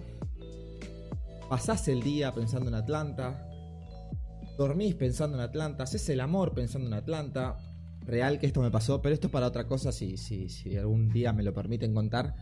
pasás 1.48 1.88
el 1.88 2.02
día 2.02 2.32
pensando 2.32 2.68
en 2.68 2.74
Atlanta, 2.74 3.48
dormís 4.56 4.94
pensando 4.94 5.36
en 5.36 5.42
Atlanta, 5.42 5.84
haces 5.84 6.08
el 6.10 6.20
amor 6.20 6.52
pensando 6.52 6.86
en 6.86 6.94
Atlanta. 6.94 7.56
Real 8.00 8.38
que 8.38 8.46
esto 8.46 8.62
me 8.62 8.70
pasó, 8.70 9.02
pero 9.02 9.14
esto 9.14 9.26
es 9.26 9.32
para 9.32 9.46
otra 9.46 9.66
cosa, 9.66 9.92
si, 9.92 10.16
si, 10.16 10.48
si 10.48 10.76
algún 10.76 11.10
día 11.10 11.32
me 11.32 11.42
lo 11.42 11.52
permiten 11.52 11.92
contar, 11.92 12.34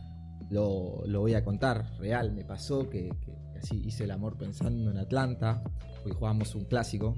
lo, 0.49 1.03
voy 1.05 1.33
a 1.33 1.43
contar. 1.43 1.93
Real, 1.97 2.31
me 2.33 2.45
pasó 2.45 2.89
que, 2.89 3.09
así 3.57 3.81
hice 3.85 4.05
el 4.05 4.11
amor 4.11 4.37
pensando 4.37 4.91
en 4.91 4.97
Atlanta, 4.97 5.63
porque 6.03 6.17
jugábamos 6.17 6.55
un 6.55 6.65
clásico 6.65 7.15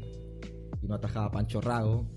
y 0.81 0.87
no 0.87 0.95
atajaba 0.95 1.31
Pancho 1.31 1.61
Rago, 1.61 2.07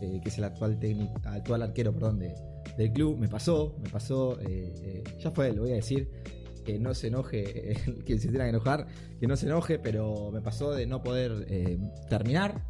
eh, 0.00 0.20
que 0.22 0.28
es 0.28 0.38
el 0.38 0.44
actual, 0.44 0.78
técnico, 0.78 1.20
actual 1.24 1.62
arquero 1.62 1.92
perdón, 1.92 2.18
de, 2.18 2.34
del 2.76 2.92
club. 2.92 3.18
Me 3.18 3.28
pasó, 3.28 3.76
me 3.82 3.88
pasó, 3.88 4.40
eh, 4.40 4.74
eh, 4.82 5.04
ya 5.18 5.30
fue, 5.30 5.52
lo 5.52 5.62
voy 5.62 5.72
a 5.72 5.76
decir, 5.76 6.10
que 6.64 6.78
no 6.78 6.94
se 6.94 7.08
enoje, 7.08 7.74
quien 8.06 8.20
se 8.20 8.28
tenga 8.28 8.44
que 8.44 8.50
enojar, 8.50 8.86
que 9.20 9.26
no 9.26 9.36
se 9.36 9.46
enoje, 9.46 9.78
pero 9.78 10.30
me 10.32 10.40
pasó 10.40 10.72
de 10.72 10.86
no 10.86 11.02
poder 11.02 11.46
terminar. 12.08 12.64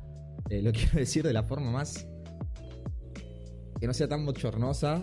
lo 0.50 0.72
quiero 0.72 0.98
decir 0.98 1.22
de 1.24 1.32
la 1.32 1.42
forma 1.42 1.70
más 1.70 2.06
que 3.80 3.88
no 3.88 3.94
sea 3.94 4.06
tan 4.06 4.24
bochornosa 4.24 5.02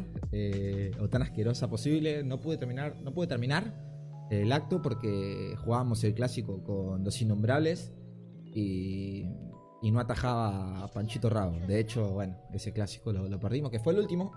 o 1.01 1.09
tan 1.09 1.21
asquerosa 1.21 1.69
posible. 1.69 2.23
No 2.23 2.39
pude 2.39 2.57
terminar, 2.57 2.95
no 3.01 3.13
pude 3.13 3.27
terminar 3.27 3.73
el 4.29 4.51
acto 4.53 4.81
porque 4.81 5.55
jugábamos 5.57 6.03
el 6.05 6.13
clásico 6.13 6.63
con 6.63 7.03
dos 7.03 7.21
innombrables 7.21 7.91
y, 8.45 9.25
no 9.83 9.99
atajaba 9.99 10.83
a 10.83 10.87
Panchito 10.87 11.29
Rabo. 11.29 11.57
De 11.67 11.79
hecho, 11.79 12.09
bueno, 12.09 12.37
ese 12.53 12.73
clásico 12.73 13.11
lo, 13.11 13.39
perdimos, 13.39 13.71
que 13.71 13.79
fue 13.79 13.93
el 13.93 13.99
último 13.99 14.31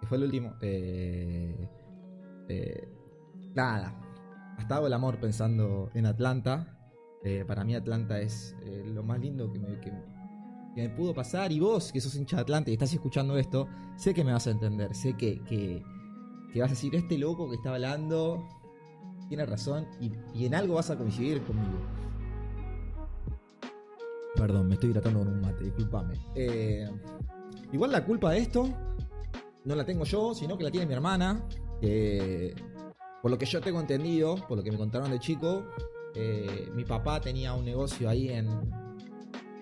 que 0.00 0.06
fue 0.06 0.18
el 0.18 0.24
último. 0.24 0.54
Eh, 0.60 1.68
eh, 2.48 2.88
nada, 3.54 3.94
hasta 4.56 4.78
el 4.84 4.92
amor 4.92 5.18
pensando 5.18 5.90
en 5.94 6.06
Atlanta. 6.06 6.74
Eh, 7.24 7.44
para 7.46 7.64
mí 7.64 7.74
Atlanta 7.74 8.20
es 8.20 8.54
lo 8.86 9.02
más 9.02 9.18
lindo 9.20 9.52
que 9.52 9.58
me, 9.58 10.88
pudo 10.90 11.14
pasar. 11.14 11.50
Y 11.52 11.60
vos, 11.60 11.92
que 11.92 12.00
sos 12.00 12.14
hincha 12.14 12.36
de 12.36 12.42
Atlanta 12.42 12.70
y 12.70 12.74
estás 12.74 12.92
escuchando 12.92 13.36
esto, 13.36 13.68
sé 13.96 14.14
que 14.14 14.24
me 14.24 14.32
vas 14.32 14.46
a 14.46 14.50
entender. 14.50 14.94
Sé 14.94 15.14
que, 15.16 15.82
vas 16.54 16.70
a 16.70 16.74
decir, 16.74 16.94
este 16.94 17.18
loco 17.18 17.48
que 17.48 17.56
está 17.56 17.74
hablando 17.74 18.46
tiene 19.28 19.44
razón 19.44 19.86
y, 20.00 20.12
y, 20.32 20.46
en 20.46 20.54
algo 20.54 20.74
vas 20.74 20.90
a 20.90 20.96
coincidir 20.96 21.42
conmigo. 21.42 22.07
Perdón, 24.34 24.68
me 24.68 24.74
estoy 24.74 24.92
tratando 24.92 25.20
con 25.20 25.28
un 25.28 25.40
mate, 25.40 25.64
discúlpame. 25.64 26.14
igual 27.72 27.92
la 27.92 28.04
culpa 28.04 28.32
de 28.32 28.38
esto 28.38 28.68
no 29.64 29.74
la 29.74 29.84
tengo 29.84 30.04
yo, 30.04 30.34
sino 30.34 30.56
que 30.56 30.64
la 30.64 30.70
tiene 30.70 30.86
mi 30.86 30.94
hermana. 30.94 31.44
por 33.22 33.30
lo 33.30 33.38
que 33.38 33.46
yo 33.46 33.60
tengo 33.60 33.80
entendido, 33.80 34.36
por 34.48 34.58
lo 34.58 34.62
que 34.62 34.70
me 34.70 34.78
contaron 34.78 35.10
de 35.10 35.18
chico, 35.18 35.64
eh, 36.14 36.68
mi 36.74 36.84
papá 36.84 37.20
tenía 37.20 37.52
un 37.52 37.64
negocio 37.64 38.08
ahí 38.08 38.28
en 38.28 38.48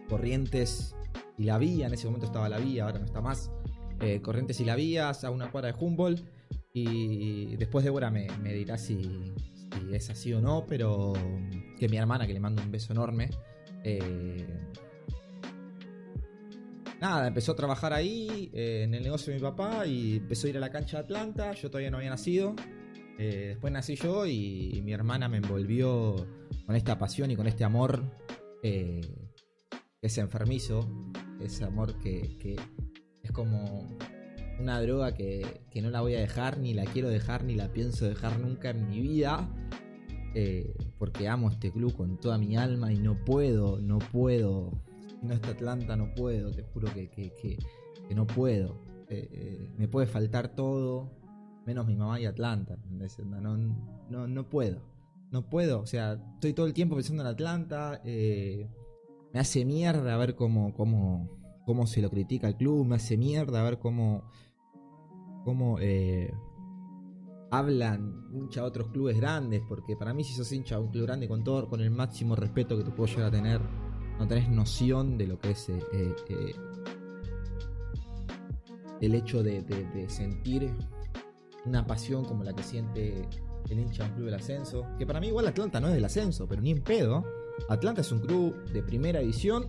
Corrientes 0.09 0.95
y 1.37 1.45
la 1.45 1.59
Vía. 1.59 1.87
En 1.87 1.95
ese 1.95 2.07
momento 2.07 2.27
estaba 2.27 2.49
la 2.49 2.59
Vía, 2.59 2.85
ahora 2.85 2.99
no 2.99 3.05
está 3.05 3.21
más. 3.21 3.51
Eh, 4.01 4.21
Corrientes 4.23 4.61
y 4.61 4.65
la 4.65 4.77
Vía, 4.77 5.11
a 5.11 5.31
una 5.31 5.51
cuadra 5.51 5.73
de 5.73 5.79
Humboldt. 5.79 6.25
Y 6.73 7.57
después 7.57 7.85
Débora 7.85 8.11
me, 8.11 8.29
me 8.43 8.53
dirá 8.53 8.77
si, 8.77 9.35
es 9.93 10.11
así 10.11 10.33
o 10.35 10.41
no, 10.41 10.67
pero 10.67 11.15
que 11.79 11.89
mi 11.89 11.97
hermana, 11.97 12.27
que 12.27 12.35
le 12.35 12.41
mando 12.41 12.63
un 12.63 12.71
beso 12.71 12.93
enorme, 12.93 13.31
eh, 13.89 14.45
nada, 17.01 17.29
empezó 17.29 17.53
a 17.53 17.57
trabajar 17.57 17.93
ahí 17.93 18.51
eh, 18.53 18.83
en 18.83 18.95
el 18.95 19.05
negocio 19.05 19.33
de 19.33 19.39
mi 19.39 19.43
papá 19.43 19.87
y 19.87 20.17
empezó 20.17 20.49
a 20.49 20.51
ir 20.51 20.57
a 20.57 20.61
la 20.61 20.71
cancha 20.71 20.97
de 20.97 21.05
Atlanta. 21.05 21.53
Yo 21.53 21.71
todavía 21.71 21.93
no 21.93 21.99
había 21.99 22.11
nacido. 22.11 22.57
Eh, 23.17 23.51
después 23.51 23.73
nací 23.73 23.95
yo 23.95 24.27
y, 24.27 24.83
mi 24.85 24.93
hermana 24.93 25.29
me 25.29 25.37
envolvió 25.37 26.17
con 26.67 26.75
esta 26.75 26.99
pasión 26.99 27.31
y 27.31 27.37
con 27.37 27.47
este 27.47 27.63
amor 27.63 28.03
que 28.61 29.03
enfermizo. 30.03 30.89
Ese 31.41 31.65
amor 31.65 31.97
que, 32.01 32.57
es 33.23 33.31
como 33.31 33.97
una 34.59 34.81
droga 34.81 35.15
que, 35.15 35.63
que, 35.71 35.81
no 35.81 35.91
la 35.91 36.01
voy 36.01 36.17
a 36.17 36.21
dejar, 36.21 36.59
ni 36.59 36.75
la 36.75 36.85
quiero 36.87 37.09
dejar, 37.09 37.45
ni 37.45 37.55
la 37.55 37.73
pienso 37.73 38.09
dejar 38.09 38.41
nunca 38.41 38.71
en 38.71 38.89
mi 38.89 39.01
vida. 39.01 39.49
Porque 40.99 41.29
amo 41.29 41.51
este 41.51 41.71
club 41.71 41.95
con 41.95 42.19
toda 42.19 42.39
mi 42.39 42.57
alma 42.57 42.93
y 42.93 42.99
no 42.99 43.25
puedo, 43.25 43.81
no 43.81 43.99
puedo 43.99 44.73
no 45.23 45.35
está 45.35 45.51
Atlanta 45.51 45.97
no 45.97 46.15
puedo, 46.15 46.51
te 46.51 46.63
juro 46.63 46.93
que, 46.93 47.59
no 48.15 48.27
puedo. 48.27 48.81
Eh, 49.09 49.29
eh, 49.31 49.71
me 49.77 49.89
puede 49.89 50.07
faltar 50.07 50.55
todo, 50.55 51.11
menos 51.65 51.87
mi 51.87 51.97
mamá 51.97 52.21
y 52.21 52.27
Atlanta. 52.27 52.77
No, 53.25 53.57
no, 53.57 54.27
no 54.27 54.49
puedo. 54.49 54.81
No 55.31 55.49
puedo. 55.49 55.81
O 55.81 55.87
sea, 55.87 56.15
estoy 56.35 56.53
todo 56.53 56.67
el 56.67 56.73
tiempo 56.75 56.95
pensando 56.95 57.23
en 57.23 57.29
Atlanta. 57.29 58.01
Eh, 58.05 58.69
me 59.33 59.41
hace 59.41 59.65
mierda 59.65 60.15
a 60.15 60.17
ver 60.17 60.35
cómo, 60.35 60.73
cómo, 60.75 61.29
cómo 61.65 61.87
se 61.87 62.03
lo 62.03 62.11
critica 62.11 62.49
el 62.49 62.57
club. 62.57 62.87
Me 62.87 62.97
hace 62.97 63.17
mierda 63.17 63.61
a 63.61 63.65
ver 63.65 63.79
cómo, 63.79 64.31
cómo 65.45 65.79
hablan 67.51 68.29
hincha 68.33 68.63
a 68.63 68.65
otros 68.65 68.89
clubes 68.89 69.17
grandes. 69.17 69.63
Porque 69.69 69.97
para 69.97 70.15
mí, 70.15 70.25
si 70.25 70.35
sos 70.35 70.51
hincha 70.53 70.77
a 70.77 70.81
un 70.81 70.91
club 70.91 71.05
grande, 71.05 71.29
con 71.29 71.45
todo, 71.45 71.69
con 71.69 71.81
el 71.81 71.91
máximo 71.91 72.37
respeto 72.37 72.77
que 72.77 72.85
te 72.85 72.91
puedo 72.91 73.09
llegar 73.09 73.27
a 73.27 73.31
tener 73.31 73.61
no 74.19 74.27
tenés 74.27 74.49
noción 74.49 75.19
de 75.19 75.27
lo 75.27 75.39
que 75.39 75.51
es 75.51 75.69
eh, 75.69 75.79
eh, 75.93 76.15
eh, 76.29 76.55
el 79.01 79.15
hecho 79.15 79.43
de, 79.43 80.07
sentir 80.09 80.71
una 81.65 81.87
pasión 81.87 82.25
como 82.25 82.43
la 82.45 82.55
que 82.55 82.63
siente 82.63 83.29
el 83.69 83.79
hincha 83.79 84.05
de 84.05 84.11
un 84.11 84.15
club 84.15 84.27
del 84.27 84.35
ascenso. 84.35 84.87
Que 84.99 85.07
para 85.07 85.21
mí 85.21 85.29
igual 85.29 85.47
Atlanta 85.47 85.81
no 85.81 85.89
es 85.89 85.95
del 85.95 86.05
ascenso, 86.05 86.47
pero 86.49 86.63
ni 86.63 86.71
en 86.71 86.83
pedo. 86.83 87.25
Atlanta 87.69 88.01
es 88.01 88.13
un 88.13 88.21
club 88.21 88.55
de 88.73 88.83
primera 88.83 89.21
división. 89.21 89.67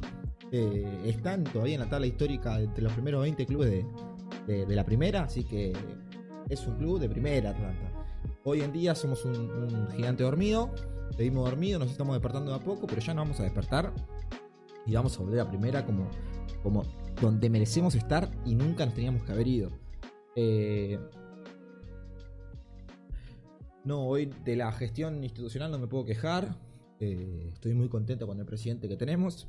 están 0.52 1.44
todavía 1.44 1.76
en 1.76 1.82
la 1.82 1.90
tabla 1.90 2.08
histórica 2.08 2.60
entre 2.62 2.84
los 2.84 2.94
primeros 2.94 3.22
20 3.22 3.46
clubes 3.46 3.86
de, 4.48 4.76
la 4.76 4.86
primera, 4.86 5.24
así 5.24 5.44
que 5.44 5.74
es 6.50 6.66
un 6.68 6.78
club 6.78 7.00
de 7.00 7.10
primera 7.10 7.52
Atlanta. 7.52 7.92
Hoy 8.44 8.62
en 8.62 8.72
día 8.72 8.96
somos 8.96 9.26
un, 9.26 9.90
gigante 9.96 10.24
dormido, 10.24 10.72
Seguimos 11.16 11.50
dormidos, 11.50 11.80
nos 11.80 11.92
estamos 11.92 12.16
despertando 12.16 12.52
de 12.52 12.58
a 12.58 12.60
poco, 12.60 12.86
pero 12.86 13.02
ya 13.02 13.14
nos 13.14 13.24
vamos 13.24 13.40
a 13.40 13.44
despertar 13.44 13.94
y 14.86 14.94
vamos 14.94 15.18
a 15.18 15.24
volver 15.24 15.40
a 15.40 15.50
primera 15.50 15.86
como, 15.86 16.10
como 16.62 16.84
donde 17.22 17.50
merecemos 17.50 17.96
estar 17.96 18.30
y 18.46 18.56
nunca 18.56 18.86
nos 18.86 18.94
teníamos 18.94 19.24
que 19.24 19.32
haber 19.32 19.48
ido. 19.48 19.72
Eh, 20.36 21.00
no, 23.86 24.06
hoy 24.06 24.30
de 24.44 24.58
la 24.58 24.72
gestión 24.74 25.24
institucional 25.24 25.72
no 25.72 25.80
me 25.80 25.88
puedo 25.88 26.06
quejar. 26.06 26.56
Eh, 27.00 27.50
estoy 27.54 27.74
muy 27.74 27.88
contento 27.88 28.28
con 28.28 28.38
el 28.38 28.46
presidente 28.46 28.90
que 28.90 28.98
tenemos. 28.98 29.48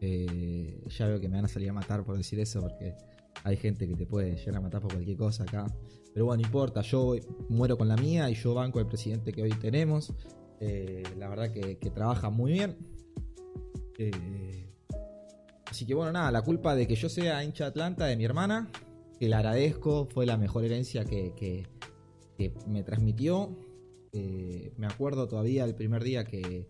Eh, 0.00 0.80
ya 0.88 1.08
veo 1.08 1.20
que 1.20 1.28
me 1.28 1.36
van 1.36 1.46
a 1.46 1.48
salir 1.48 1.70
a 1.70 1.72
matar 1.72 2.04
por 2.04 2.16
decir 2.16 2.38
eso, 2.38 2.60
porque 2.60 2.94
hay 3.42 3.56
gente 3.56 3.88
que 3.88 3.96
te 3.96 4.06
puede 4.06 4.36
llegar 4.36 4.56
a 4.56 4.60
matar 4.60 4.80
por 4.80 4.92
cualquier 4.92 5.16
cosa 5.16 5.42
acá. 5.42 5.66
Pero 6.14 6.26
bueno, 6.26 6.42
no 6.42 6.46
importa, 6.46 6.80
yo 6.82 7.16
muero 7.48 7.76
con 7.76 7.88
la 7.88 7.96
mía 7.96 8.30
y 8.30 8.34
yo 8.34 8.54
banco 8.54 8.78
al 8.78 8.86
presidente 8.86 9.32
que 9.32 9.42
hoy 9.42 9.50
tenemos. 9.50 10.14
Eh, 10.60 11.02
la 11.18 11.28
verdad 11.28 11.50
que, 11.50 11.90
trabaja 11.90 12.30
muy 12.30 12.52
bien. 12.52 12.76
Eh, 13.98 14.70
así 15.68 15.84
que 15.84 15.92
bueno, 15.92 16.12
nada, 16.12 16.30
la 16.30 16.42
culpa 16.42 16.76
de 16.76 16.86
que 16.86 16.94
yo 16.94 17.08
sea 17.08 17.42
hincha 17.42 17.64
de 17.64 17.70
Atlanta 17.70 18.06
de 18.06 18.16
mi 18.16 18.24
hermana, 18.24 18.70
que 19.18 19.28
la 19.28 19.38
agradezco, 19.38 20.06
fue 20.06 20.24
la 20.24 20.36
mejor 20.36 20.64
herencia 20.64 21.04
que, 21.04 21.66
me 22.68 22.84
transmitió. 22.84 23.58
Eh, 24.12 24.72
me 24.76 24.86
acuerdo 24.86 25.26
todavía 25.26 25.64
el 25.64 25.74
primer 25.74 26.04
día 26.04 26.24
que... 26.24 26.68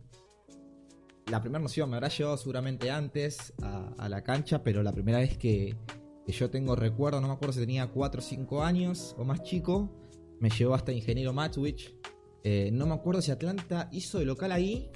La 1.30 1.40
primera 1.40 1.60
noción 1.60 1.90
me 1.90 1.96
habrá 1.96 2.08
llevado 2.08 2.36
seguramente 2.36 2.90
antes 2.90 3.52
a, 3.62 4.08
la 4.08 4.22
cancha, 4.22 4.62
pero 4.62 4.82
la 4.82 4.92
primera 4.92 5.18
vez 5.18 5.36
que, 5.36 5.74
yo 6.33 6.50
tengo 6.50 6.75
recuerdo, 6.76 7.21
no 7.21 7.28
me 7.28 7.35
acuerdo 7.35 7.52
si 7.52 7.61
tenía 7.61 7.87
4 7.87 8.19
o 8.21 8.23
5 8.23 8.62
años 8.62 9.14
o 9.19 9.25
más 9.25 9.43
chico, 9.43 9.90
me 10.40 10.50
llevó 10.50 10.75
hasta 10.75 10.93
Ingeniero 10.93 11.33
Matwich 11.33 11.95
eh, 12.47 12.71
no 12.71 12.87
me 12.87 12.93
acuerdo 12.93 13.23
si 13.23 13.31
Atlanta 13.31 13.88
hizo 13.90 14.19
de 14.19 14.26
local 14.26 14.52
ahí 14.52 14.90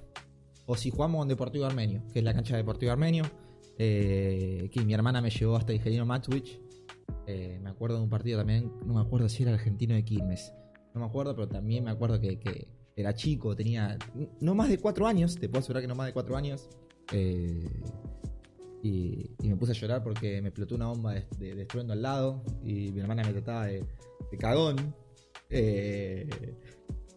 o 0.66 0.76
si 0.76 0.90
jugamos 0.90 1.22
en 1.22 1.28
Deportivo 1.28 1.64
Armenio, 1.64 2.02
que 2.12 2.18
es 2.18 2.24
la 2.24 2.34
cancha 2.34 2.54
de 2.54 2.58
Deportivo 2.58 2.92
Armenio. 2.92 3.24
Eh, 3.78 4.68
que 4.72 4.84
mi 4.84 4.92
hermana 4.92 5.22
me 5.22 5.30
llevó 5.30 5.56
hasta 5.56 5.72
Ingeniero 5.72 6.04
Matwich. 6.04 6.60
Eh, 7.26 7.58
me 7.62 7.70
acuerdo 7.70 7.96
de 7.96 8.02
un 8.02 8.10
partido 8.10 8.38
también, 8.38 8.70
no 8.84 8.94
me 8.94 9.00
acuerdo 9.00 9.28
si 9.28 9.42
era 9.42 9.54
argentino 9.54 9.94
de 9.94 10.04
Quilmes. 10.04 10.52
No 10.94 11.00
me 11.00 11.06
acuerdo, 11.06 11.34
pero 11.34 11.48
también 11.48 11.84
me 11.84 11.90
acuerdo 11.90 12.20
que, 12.20 12.68
era 12.96 13.14
chico, 13.14 13.54
tenía 13.54 13.96
no 14.40 14.56
más 14.56 14.68
de 14.68 14.78
cuatro 14.78 15.06
años, 15.06 15.36
te 15.36 15.48
puedo 15.48 15.60
asegurar 15.60 15.82
que 15.82 15.86
no 15.86 15.94
más 15.94 16.08
de 16.08 16.12
cuatro 16.12 16.36
años. 16.36 16.68
Eh, 17.12 17.70
y, 18.82 19.30
me 19.42 19.56
puse 19.56 19.72
a 19.72 19.74
llorar 19.74 20.02
porque 20.02 20.40
me 20.40 20.48
explotó 20.48 20.74
una 20.74 20.86
bomba 20.86 21.14
de, 21.14 21.62
estruendo 21.62 21.92
al 21.92 22.02
lado 22.02 22.42
y 22.62 22.92
mi 22.92 23.00
hermana 23.00 23.24
me 23.24 23.32
trataba 23.32 23.66
de, 23.66 23.84
cagón. 24.38 24.94
Eh, 25.50 26.28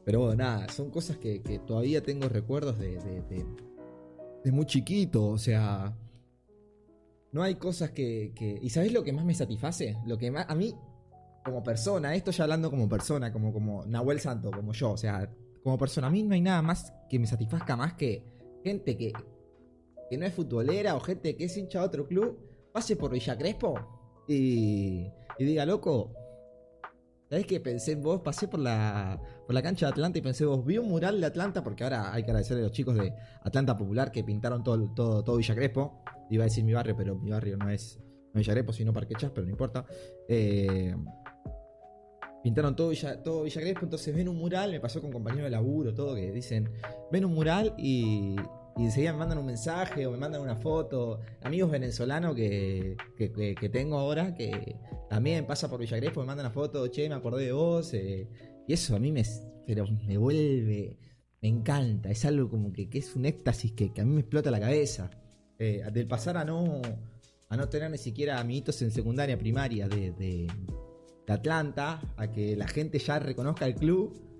pero 0.03 0.19
bueno, 0.21 0.35
nada, 0.35 0.67
son 0.69 0.89
cosas 0.89 1.17
que, 1.17 1.39
todavía 1.65 2.01
tengo 2.01 2.27
recuerdos 2.27 2.79
de, 2.79 2.97
de, 4.43 4.51
muy 4.51 4.65
chiquito. 4.65 5.27
O 5.27 5.37
sea, 5.37 5.95
no 7.31 7.43
hay 7.43 7.55
cosas 7.55 7.91
que, 7.91 8.33
¿Y 8.61 8.69
sabes 8.69 8.91
lo 8.91 9.03
que 9.03 9.13
más 9.13 9.25
me 9.25 9.33
satisface? 9.33 9.97
Lo 10.05 10.17
que 10.17 10.31
más. 10.31 10.45
A 10.49 10.55
mí, 10.55 10.73
como 11.45 11.63
persona, 11.63 12.15
esto 12.15 12.31
ya 12.31 12.43
hablando 12.43 12.69
como 12.69 12.89
persona, 12.89 13.31
como, 13.31 13.53
como 13.53 13.85
Nahuel 13.85 14.19
Santo, 14.19 14.51
como 14.51 14.73
yo, 14.73 14.91
o 14.91 14.97
sea, 14.97 15.29
como 15.63 15.77
persona, 15.77 16.07
a 16.07 16.09
mí 16.09 16.23
no 16.23 16.33
hay 16.33 16.41
nada 16.41 16.61
más 16.61 16.91
que 17.09 17.19
me 17.19 17.27
satisfazca 17.27 17.75
más 17.75 17.93
que 17.93 18.23
gente 18.63 18.97
que, 18.97 19.13
que 20.11 20.17
no 20.17 20.25
es 20.25 20.33
futbolera 20.33 20.93
o 20.97 20.99
gente 20.99 21.37
que 21.37 21.45
es 21.45 21.55
hincha 21.55 21.79
de 21.79 21.85
otro 21.85 22.05
club 22.05 22.37
pase 22.73 22.97
por 22.97 23.11
Villa 23.11 23.37
Crespo 23.37 23.79
y, 24.27 25.07
y 25.39 25.45
diga, 25.45 25.65
loco, 25.65 26.11
¿sabes 27.29 27.45
qué? 27.45 27.61
Pensé 27.61 27.93
en 27.93 28.03
vos, 28.03 28.19
pasé 28.19 28.49
por 28.49 28.59
la, 28.59 29.21
por 29.45 29.55
la 29.55 29.61
cancha 29.61 29.85
de 29.85 29.93
Atlanta 29.93 30.19
y 30.19 30.21
pensé 30.21 30.45
vos, 30.45 30.65
vi 30.65 30.77
un 30.77 30.89
mural 30.89 31.21
de 31.21 31.27
Atlanta, 31.27 31.63
porque 31.63 31.85
ahora 31.85 32.13
hay 32.13 32.23
que 32.23 32.31
agradecerle 32.31 32.63
a 32.63 32.65
los 32.65 32.73
chicos 32.73 32.95
de 32.95 33.13
Atlanta 33.41 33.77
Popular 33.77 34.11
que 34.11 34.21
pintaron 34.21 34.65
todo, 34.65 34.93
todo, 34.93 35.23
todo 35.23 35.37
Villa 35.37 35.55
Crespo. 35.55 36.03
Iba 36.29 36.43
a 36.43 36.47
decir 36.47 36.65
mi 36.65 36.73
barrio, 36.73 36.93
pero 36.97 37.15
mi 37.15 37.31
barrio 37.31 37.55
no 37.55 37.69
es, 37.69 37.97
Villa 38.33 38.51
Crespo, 38.51 38.73
sino 38.73 38.91
Parquechas, 38.91 39.31
pero 39.33 39.45
no 39.45 39.51
importa. 39.51 39.85
Eh, 40.27 40.93
pintaron 42.43 42.75
todo 42.75 42.89
Villa, 42.89 43.23
todo 43.23 43.43
Villa 43.43 43.61
Crespo, 43.61 43.85
entonces 43.85 44.13
ven 44.13 44.27
un 44.27 44.35
mural, 44.35 44.71
me 44.71 44.81
pasó 44.81 44.99
con 44.99 45.09
compañeros 45.09 45.45
de 45.45 45.51
laburo, 45.51 45.93
todo, 45.93 46.15
que 46.15 46.33
dicen, 46.33 46.69
ven 47.13 47.23
un 47.23 47.33
mural 47.33 47.73
y, 47.77 48.35
y 48.77 48.85
enseguida 48.85 49.11
me 49.13 49.19
mandan 49.19 49.37
un 49.37 49.45
mensaje 49.45 50.05
o 50.07 50.11
me 50.11 50.17
mandan 50.17 50.41
una 50.41 50.55
foto. 50.55 51.19
Amigos 51.43 51.71
venezolanos 51.71 52.35
que, 52.35 52.95
que, 53.17 53.69
tengo 53.69 53.97
ahora 53.97 54.33
que 54.33 54.77
también 55.09 55.45
pasa 55.45 55.69
por 55.69 55.79
Villa 55.79 55.97
me 55.99 56.25
mandan 56.25 56.45
una 56.45 56.51
foto, 56.51 56.87
che, 56.87 57.09
me 57.09 57.15
acordé 57.15 57.45
de 57.45 57.51
vos. 57.51 57.93
Eh, 57.93 58.27
y 58.67 58.73
eso 58.73 58.95
a 58.95 58.99
mí 58.99 59.11
me, 59.11 59.23
pero 59.65 59.85
me 59.87 60.17
vuelve, 60.17 60.97
me 61.41 61.49
encanta, 61.49 62.09
es 62.09 62.23
algo 62.25 62.49
como 62.49 62.71
que, 62.71 62.89
es 62.93 63.15
un 63.15 63.25
éxtasis 63.25 63.73
que, 63.73 63.91
a 63.99 64.05
mí 64.05 64.13
me 64.13 64.21
explota 64.21 64.51
la 64.51 64.59
cabeza. 64.59 65.09
Eh, 65.59 65.83
del 65.93 66.07
pasar 66.07 66.37
a 66.37 66.45
no, 66.45 66.81
a 67.49 67.57
no 67.57 67.69
tener 67.69 67.91
ni 67.91 67.97
siquiera 67.97 68.39
amiguitos 68.39 68.81
en 68.81 68.91
secundaria, 68.91 69.37
primaria 69.37 69.87
de, 69.87 70.11
de 70.11 70.47
Atlanta, 71.27 72.01
a 72.17 72.31
que 72.31 72.55
la 72.55 72.67
gente 72.67 72.99
ya 72.99 73.19
reconozca 73.19 73.65
el 73.65 73.75
club. 73.75 74.30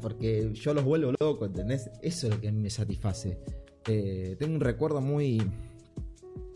Porque 0.00 0.50
yo 0.54 0.74
los 0.74 0.84
vuelvo 0.84 1.12
locos, 1.18 1.48
¿entendés? 1.48 1.90
Eso 2.02 2.28
es 2.28 2.34
lo 2.34 2.40
que 2.40 2.52
me 2.52 2.70
satisface. 2.70 3.38
Eh, 3.86 4.36
tengo 4.38 4.54
un 4.54 4.60
recuerdo 4.60 5.00
muy, 5.00 5.42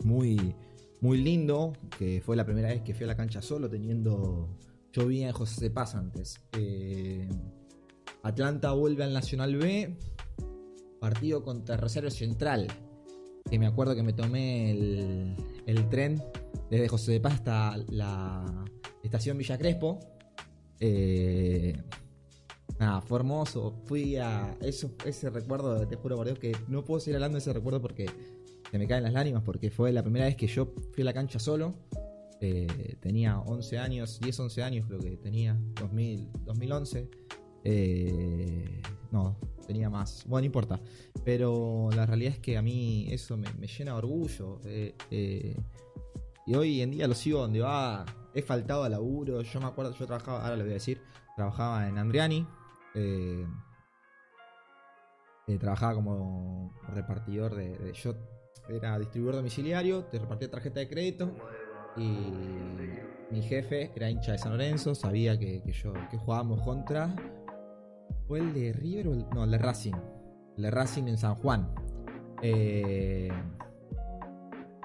muy, 0.03 0.55
muy 1.01 1.17
lindo, 1.17 1.73
que 1.97 2.21
fue 2.21 2.35
la 2.35 2.45
primera 2.45 2.69
vez 2.69 2.81
que 2.81 2.93
fui 2.93 3.03
a 3.03 3.07
la 3.07 3.15
cancha 3.15 3.41
solo, 3.41 3.69
teniendo... 3.69 4.49
Yo 4.93 5.05
vi 5.05 5.23
en 5.23 5.31
José 5.31 5.69
Paz 5.69 5.93
antes. 5.93 6.39
Eh, 6.53 7.27
Atlanta 8.23 8.71
vuelve 8.71 9.03
al 9.03 9.13
Nacional 9.13 9.55
B, 9.57 9.95
partido 10.99 11.43
contra 11.43 11.77
Rosario 11.77 12.09
Central. 12.09 12.67
Que 13.49 13.59
me 13.59 13.67
acuerdo 13.67 13.95
que 13.95 14.03
me 14.03 14.13
tomé 14.13 14.71
el, 14.71 15.35
el 15.67 15.89
tren 15.89 16.23
desde 16.69 16.87
José 16.87 17.11
de 17.11 17.19
Paz 17.19 17.33
hasta 17.35 17.77
la 17.89 18.65
estación 19.03 19.37
Villa 19.37 19.57
Crespo. 19.57 19.99
Eh, 20.79 21.75
nada, 22.79 23.01
fue 23.01 23.19
hermoso. 23.19 23.73
Fui 23.85 24.17
a. 24.17 24.57
Eso, 24.61 24.91
ese 25.05 25.29
recuerdo, 25.29 25.87
te 25.87 25.95
juro 25.95 26.15
por 26.15 26.25
Dios 26.25 26.39
que 26.39 26.55
no 26.67 26.83
puedo 26.85 26.99
seguir 26.99 27.15
hablando 27.15 27.35
de 27.35 27.39
ese 27.39 27.53
recuerdo 27.53 27.81
porque 27.81 28.09
se 28.71 28.77
me 28.77 28.87
caen 28.87 29.03
las 29.03 29.13
lágrimas. 29.13 29.43
Porque 29.43 29.69
fue 29.69 29.91
la 29.91 30.03
primera 30.03 30.25
vez 30.25 30.35
que 30.35 30.47
yo 30.47 30.73
fui 30.93 31.01
a 31.01 31.05
la 31.05 31.13
cancha 31.13 31.39
solo. 31.39 31.75
Eh, 32.39 32.97
tenía 32.99 33.39
11 33.39 33.79
años, 33.79 34.19
10, 34.19 34.39
11 34.39 34.63
años 34.63 34.85
creo 34.87 34.99
que 34.99 35.17
tenía, 35.17 35.57
2000, 35.79 36.29
2011. 36.45 37.09
Eh, 37.63 38.81
no, 39.11 39.37
tenía 39.65 39.89
más. 39.89 40.23
Bueno, 40.27 40.41
no 40.41 40.45
importa. 40.45 40.79
Pero 41.25 41.89
la 41.95 42.05
realidad 42.05 42.33
es 42.33 42.39
que 42.39 42.57
a 42.57 42.61
mí 42.61 43.07
eso 43.11 43.37
me, 43.37 43.47
llena 43.67 43.91
de 43.93 43.97
orgullo. 43.97 44.61
y 45.09 46.55
hoy 46.55 46.81
en 46.81 46.91
día 46.91 47.07
lo 47.07 47.15
sigo 47.15 47.39
donde 47.39 47.59
va 47.59 48.05
he 48.37 48.41
faltado 48.43 48.83
a 48.83 48.89
laburo. 48.89 49.41
Yo 49.41 49.59
me 49.59 49.65
acuerdo, 49.65 49.93
yo 49.95 50.05
trabajaba, 50.05 50.43
ahora 50.43 50.55
lo 50.55 50.63
voy 50.63 50.71
a 50.71 50.75
decir, 50.75 51.01
trabajaba 51.35 51.87
en 51.87 51.97
Andriani. 51.97 52.45
Eh, 52.99 53.45
eh, 55.47 55.57
trabajaba 55.59 55.93
como 55.93 56.73
repartidor 56.89 57.55
de, 57.55 57.93
Yo 57.93 58.15
era 58.69 58.97
distribuidor 58.97 59.35
domiciliario, 59.35 60.05
te 60.05 60.17
repartía 60.17 60.49
tarjeta 60.49 60.79
de 60.79 60.89
crédito. 60.89 61.31
Y 61.95 62.09
mi 63.31 63.41
jefe 63.43 63.91
era 63.95 64.09
hincha 64.09 64.31
de 64.31 64.39
San 64.39 64.51
Lorenzo, 64.51 64.95
sabía 64.95 65.37
que, 65.37 65.61
yo 65.71 65.93
que 66.09 66.17
jugábamos 66.17 66.61
contra. 66.63 67.15
¿Fue 68.27 68.39
el 68.39 68.53
de 68.53 68.73
River 68.73 69.07
o 69.07 69.13
el, 69.13 69.29
no, 69.29 69.43
el 69.43 69.51
de 69.51 69.57
Racing? 69.57 69.95
El 70.57 70.63
de 70.63 70.71
Racing 70.71 71.03
en 71.07 71.17
San 71.17 71.35
Juan. 71.35 71.73
Eh, 72.41 73.31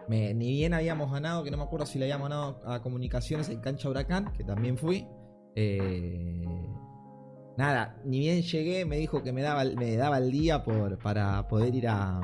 ni 0.09 0.53
bien 0.53 0.75
habíamos 0.75 1.11
ganado, 1.11 1.43
que 1.43 1.51
no 1.51 1.57
me 1.57 1.63
acuerdo 1.65 1.87
si 1.87 1.99
le 1.99 2.05
habíamos 2.05 2.29
ganado 2.29 2.61
a 2.67 2.83
Comunicaciones 2.83 3.49
en 3.49 3.61
Cancha 3.61 3.89
Huracán, 3.89 4.33
que 4.35 4.45
también 4.45 4.77
fui. 4.77 5.07
Nada, 7.57 8.01
ni 8.05 8.19
bien 8.21 8.43
llegué, 8.43 8.85
me 8.85 8.97
dijo 8.97 9.23
que 9.23 9.33
me 9.33 9.43
daba, 9.43 9.65
me 9.65 9.97
daba 9.97 10.19
el 10.19 10.31
día 10.31 10.65
para 11.03 11.49
poder 11.49 11.75
ir 11.75 11.89
a, 11.89 12.21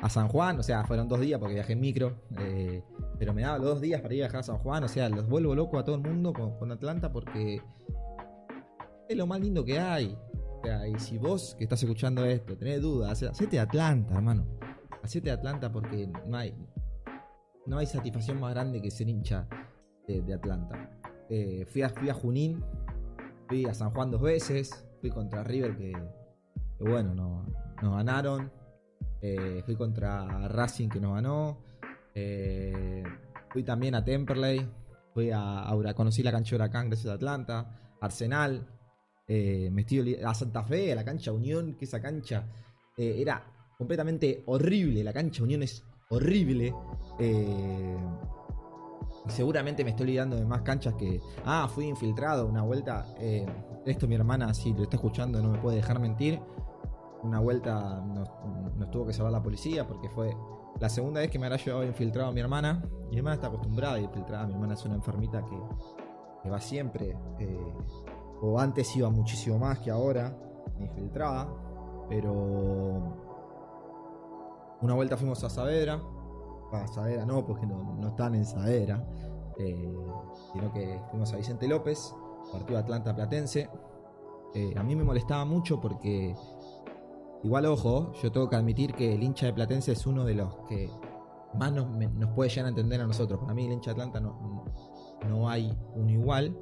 a 0.00 0.08
San 0.08 0.28
Juan. 0.28 0.58
O 0.58 0.62
sea, 0.62 0.84
fueron 0.84 1.08
dos 1.08 1.20
días 1.20 1.38
porque 1.38 1.54
viajé 1.54 1.74
en 1.74 1.80
micro. 1.80 2.16
Eh, 2.38 2.82
pero 3.18 3.34
me 3.34 3.42
daba 3.42 3.58
los 3.58 3.66
dos 3.66 3.80
días 3.80 4.00
para 4.00 4.14
ir 4.14 4.22
a 4.22 4.26
viajar 4.26 4.40
a 4.40 4.44
San 4.44 4.58
Juan. 4.58 4.84
O 4.84 4.88
sea, 4.88 5.08
los 5.08 5.28
vuelvo 5.28 5.54
loco 5.54 5.78
a 5.78 5.84
todo 5.84 5.96
el 5.96 6.02
mundo 6.02 6.32
con, 6.32 6.72
Atlanta 6.72 7.12
porque 7.12 7.60
es 9.08 9.16
lo 9.16 9.26
más 9.26 9.40
lindo 9.40 9.64
que 9.64 9.78
hay. 9.78 10.16
O 10.34 10.62
sea, 10.64 10.86
y 10.86 10.98
si 10.98 11.18
vos 11.18 11.54
que 11.56 11.64
estás 11.64 11.82
escuchando 11.82 12.24
esto 12.24 12.56
tenés 12.56 12.82
dudas, 12.82 13.22
hacete 13.22 13.58
Atlanta, 13.58 14.14
hermano. 14.14 14.46
Hacete 15.02 15.30
Atlanta 15.30 15.72
porque 15.72 16.08
no 16.26 16.36
hay, 16.36 16.54
no 17.66 17.78
hay 17.78 17.86
satisfacción 17.86 18.38
más 18.38 18.52
grande 18.52 18.82
que 18.82 18.90
ser 18.90 19.08
hincha 19.08 19.48
de, 20.06 20.34
Atlanta. 20.34 20.90
Eh, 21.30 21.64
fui, 21.66 21.82
a, 21.82 21.88
fui 21.88 22.10
a 22.10 22.14
Junín, 22.14 22.62
fui 23.50 23.66
a 23.66 23.74
San 23.74 23.90
Juan 23.90 24.12
dos 24.12 24.22
veces, 24.22 24.70
fui 25.00 25.10
contra 25.10 25.42
River 25.42 25.76
que, 25.76 25.92
bueno, 26.78 27.14
no, 27.14 27.44
nos 27.82 27.96
ganaron. 27.96 28.50
Eh, 29.20 29.62
fui 29.66 29.74
contra 29.74 30.46
Racing 30.48 30.88
que 30.88 31.00
nos 31.00 31.14
ganó. 31.14 31.58
Eh, 32.14 33.02
fui 33.50 33.64
también 33.64 33.96
a 33.96 34.04
Temperley. 34.04 34.66
Fui 35.12 35.32
a, 35.32 35.68
a, 35.68 35.94
conocí 35.94 36.22
la 36.22 36.30
cancha 36.30 36.50
de 36.50 36.56
Huracán 36.56 36.88
gracias 36.88 37.10
a 37.10 37.16
Atlanta. 37.16 37.96
Arsenal. 38.00 38.66
me 39.26 39.80
estoy 39.82 40.14
a 40.24 40.32
Santa 40.32 40.62
Fe, 40.62 40.92
a 40.92 40.94
la 40.94 41.04
cancha 41.04 41.32
Unión, 41.32 41.74
que 41.76 41.84
esa 41.86 42.00
cancha 42.00 42.46
era 42.96 43.44
completamente 43.76 44.44
horrible. 44.46 45.02
La 45.02 45.12
cancha 45.12 45.42
Unión 45.42 45.64
es 45.64 45.84
horrible. 46.08 46.72
Eh, 47.18 47.96
seguramente 49.30 49.84
me 49.84 49.90
estoy 49.90 50.06
olvidando 50.06 50.36
de 50.36 50.44
más 50.44 50.62
canchas 50.62 50.94
que. 50.94 51.20
Ah, 51.44 51.68
fui 51.72 51.86
infiltrado 51.86 52.46
una 52.46 52.62
vuelta. 52.62 53.06
Eh, 53.18 53.46
esto 53.84 54.06
mi 54.06 54.14
hermana, 54.14 54.52
si 54.54 54.72
lo 54.72 54.82
está 54.82 54.96
escuchando, 54.96 55.42
no 55.42 55.50
me 55.50 55.58
puede 55.58 55.76
dejar 55.76 55.98
mentir. 55.98 56.40
Una 57.22 57.40
vuelta 57.40 58.02
nos, 58.02 58.90
tuvo 58.90 59.06
que 59.06 59.12
salvar 59.12 59.32
la 59.32 59.42
policía 59.42 59.86
porque 59.86 60.08
fue 60.08 60.34
la 60.80 60.88
segunda 60.88 61.20
vez 61.20 61.30
que 61.30 61.38
me 61.38 61.46
habrá 61.46 61.58
llevado 61.58 61.84
infiltrado 61.84 62.32
mi 62.32 62.40
hermana. 62.40 62.82
Mi 63.10 63.18
hermana 63.18 63.34
está 63.34 63.48
acostumbrada 63.48 63.94
a 63.96 64.00
infiltrada. 64.00 64.46
Mi 64.46 64.54
hermana 64.54 64.74
es 64.74 64.84
una 64.84 64.94
enfermita 64.94 65.44
que, 65.44 66.48
va 66.48 66.60
siempre. 66.60 67.16
Eh, 67.38 67.74
o 68.42 68.58
antes 68.58 68.94
iba 68.96 69.10
muchísimo 69.10 69.58
más 69.58 69.78
que 69.80 69.90
ahora. 69.90 70.36
Me 70.78 70.84
infiltraba. 70.84 71.48
Pero 72.08 73.16
una 74.80 74.94
vuelta 74.94 75.16
fuimos 75.16 75.44
a 75.44 75.50
Saavedra. 75.50 76.00
A 76.72 77.26
no, 77.26 77.44
porque 77.44 77.66
no, 77.66 78.08
están 78.08 78.34
en 78.34 78.44
Saavedra. 78.44 79.04
Eh, 79.58 79.92
sino 80.52 80.72
que 80.72 80.98
fuimos 81.10 81.32
a 81.32 81.36
Vicente 81.36 81.68
López, 81.68 82.14
partido 82.52 82.78
Atlanta 82.78 83.14
Platense. 83.14 83.68
Eh, 84.54 84.74
a 84.76 84.82
mí 84.82 84.96
me 84.96 85.04
molestaba 85.04 85.44
mucho 85.44 85.80
porque, 85.80 86.34
igual 87.42 87.66
ojo, 87.66 88.12
yo 88.22 88.32
tengo 88.32 88.48
que 88.48 88.56
admitir 88.56 88.94
que 88.94 89.14
el 89.14 89.22
hincha 89.22 89.46
de 89.46 89.52
Platense 89.52 89.92
es 89.92 90.06
uno 90.06 90.24
de 90.24 90.34
los 90.34 90.54
que 90.68 90.90
más 91.54 91.72
nos, 91.72 91.86
puede 92.34 92.50
llegar 92.50 92.66
a 92.66 92.68
entender 92.68 93.00
a 93.00 93.06
nosotros. 93.06 93.40
Para 93.40 93.54
mí 93.54 93.66
el 93.66 93.72
hincha 93.72 93.92
de 93.92 94.02
Atlanta 94.02 94.20
no, 94.20 94.64
no 95.28 95.48
hay 95.48 95.76
uno 95.94 96.10
igual, 96.10 96.56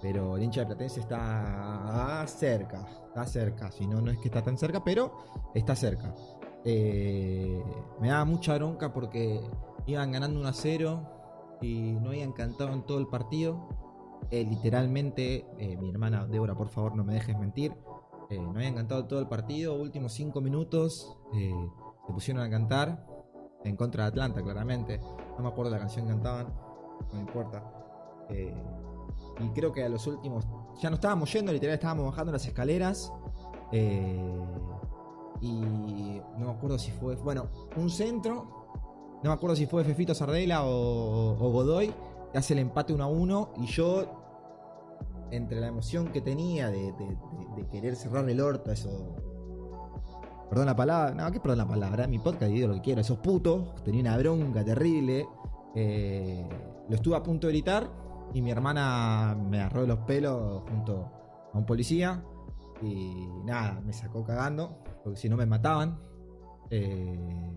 pero 0.00 0.36
el 0.36 0.44
hincha 0.44 0.60
de 0.60 0.66
Platense 0.66 1.00
está 1.00 2.24
cerca, 2.26 2.86
está 3.08 3.26
cerca. 3.26 3.70
Si 3.70 3.86
no, 3.86 4.00
no 4.00 4.10
es 4.10 4.18
que 4.18 4.28
está 4.28 4.42
tan 4.42 4.56
cerca, 4.56 4.84
pero 4.84 5.12
está 5.54 5.74
cerca. 5.74 6.14
Eh, 6.68 7.62
me 8.00 8.08
daba 8.08 8.24
mucha 8.24 8.56
bronca 8.56 8.92
porque 8.92 9.40
iban 9.86 10.10
ganando 10.10 10.40
1 10.40 10.48
a 10.48 10.52
0 10.52 11.58
y 11.62 11.92
no 11.92 12.08
habían 12.08 12.32
cantado 12.32 12.72
en 12.72 12.82
todo 12.82 12.98
el 12.98 13.06
partido. 13.06 13.68
Eh, 14.32 14.44
literalmente, 14.44 15.46
eh, 15.58 15.76
mi 15.76 15.90
hermana 15.90 16.26
Débora, 16.26 16.56
por 16.56 16.68
favor, 16.68 16.96
no 16.96 17.04
me 17.04 17.14
dejes 17.14 17.38
mentir. 17.38 17.72
Eh, 18.30 18.40
me 18.40 18.56
había 18.56 18.68
encantado 18.68 19.06
todo 19.06 19.20
el 19.20 19.28
partido, 19.28 19.74
últimos 19.74 20.12
5 20.12 20.40
minutos 20.40 21.16
se 21.32 22.12
pusieron 22.12 22.42
a 22.42 22.50
cantar 22.50 23.06
en 23.64 23.76
contra 23.76 24.04
de 24.04 24.08
Atlanta, 24.08 24.42
claramente. 24.42 24.98
No 25.36 25.42
me 25.42 25.48
acuerdo 25.48 25.70
la 25.70 25.78
canción 25.78 26.06
que 26.06 26.12
cantaban, 26.12 26.52
no 27.12 27.20
importa. 27.20 27.62
Eh, 28.28 28.54
y 29.40 29.48
creo 29.50 29.72
que 29.72 29.84
a 29.84 29.88
los 29.88 30.06
últimos, 30.06 30.46
ya 30.80 30.90
no 30.90 30.96
estábamos 30.96 31.32
yendo, 31.32 31.52
literal 31.52 31.74
estábamos 31.74 32.06
bajando 32.06 32.32
las 32.32 32.46
escaleras. 32.46 33.12
Y 35.40 36.20
no 36.38 36.46
me 36.46 36.50
acuerdo 36.50 36.78
si 36.78 36.90
fue, 36.90 37.16
bueno, 37.16 37.48
un 37.76 37.90
centro, 37.90 38.66
no 39.22 39.30
me 39.30 39.34
acuerdo 39.34 39.56
si 39.56 39.66
fue 39.66 39.84
Fefito 39.84 40.14
Sardela 40.14 40.64
o, 40.64 41.34
Godoy, 41.36 41.92
que 42.32 42.38
hace 42.38 42.52
el 42.54 42.60
empate 42.60 42.92
1 42.92 43.02
a 43.02 43.06
1 43.06 43.52
y 43.58 43.66
yo 43.66 44.22
entre 45.30 45.60
la 45.60 45.66
emoción 45.66 46.08
que 46.08 46.20
tenía 46.20 46.70
de, 46.70 46.94
querer 47.70 47.96
cerrar 47.96 48.28
el 48.28 48.40
orto, 48.40 48.70
eso. 48.70 49.16
Perdón 50.48 50.66
la 50.66 50.76
palabra, 50.76 51.12
no, 51.12 51.32
¿qué 51.32 51.40
perdón 51.40 51.58
la 51.58 51.68
palabra? 51.68 52.06
Mi 52.06 52.20
podcast 52.20 52.52
digo 52.52 52.68
lo 52.68 52.74
que 52.74 52.82
quiero, 52.82 53.00
esos 53.00 53.18
putos, 53.18 53.82
tenía 53.82 54.02
una 54.02 54.16
bronca 54.16 54.64
terrible. 54.64 55.26
Eh, 55.74 56.48
lo 56.88 56.94
estuve 56.94 57.16
a 57.16 57.22
punto 57.22 57.48
de 57.48 57.54
gritar 57.54 57.90
y 58.32 58.40
mi 58.42 58.50
hermana 58.50 59.36
me 59.36 59.60
agarró 59.60 59.86
los 59.86 59.98
pelos 60.00 60.62
junto 60.68 61.10
a 61.52 61.58
un 61.58 61.66
policía 61.66 62.22
y 62.82 63.26
nada, 63.44 63.80
me 63.84 63.92
sacó 63.92 64.24
cagando, 64.24 64.78
porque 65.06 65.20
si 65.20 65.28
no 65.28 65.36
me 65.36 65.46
mataban. 65.46 66.00
Eh, 66.68 67.56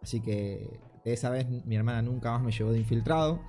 así 0.00 0.20
que 0.20 0.78
de 1.04 1.12
esa 1.12 1.30
vez 1.30 1.48
mi 1.48 1.74
hermana 1.74 2.00
nunca 2.00 2.30
más 2.30 2.44
me 2.44 2.52
llevó 2.52 2.70
de 2.70 2.78
infiltrado. 2.78 3.40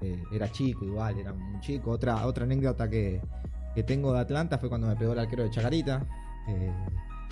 Eh, 0.00 0.20
era 0.32 0.50
chico 0.50 0.84
igual, 0.84 1.16
era 1.16 1.32
un 1.32 1.60
chico. 1.60 1.92
Otra, 1.92 2.26
otra 2.26 2.42
anécdota 2.42 2.90
que, 2.90 3.22
tengo 3.86 4.12
de 4.12 4.18
Atlanta 4.18 4.58
fue 4.58 4.68
cuando 4.68 4.88
me 4.88 4.96
pegó 4.96 5.12
el 5.12 5.20
arquero 5.20 5.44
de 5.44 5.50
Chacarita. 5.50 6.04
Eh, 6.48 6.72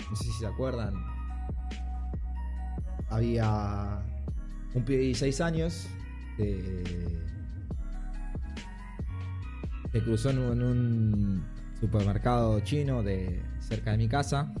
no 0.09 0.15
sé 0.15 0.23
si 0.23 0.31
se 0.31 0.47
acuerdan. 0.47 0.93
Había 3.09 4.05
un 4.73 4.85
pibe 4.85 4.99
de 4.99 5.05
16 5.07 5.41
años 5.41 5.87
que, 6.37 6.81
cruzó 10.05 10.29
en 10.29 10.39
un, 10.39 11.45
supermercado 11.77 12.61
chino 12.61 13.03
de 13.03 13.43
cerca 13.59 13.91
de 13.91 13.97
mi 13.97 14.07
casa 14.07 14.53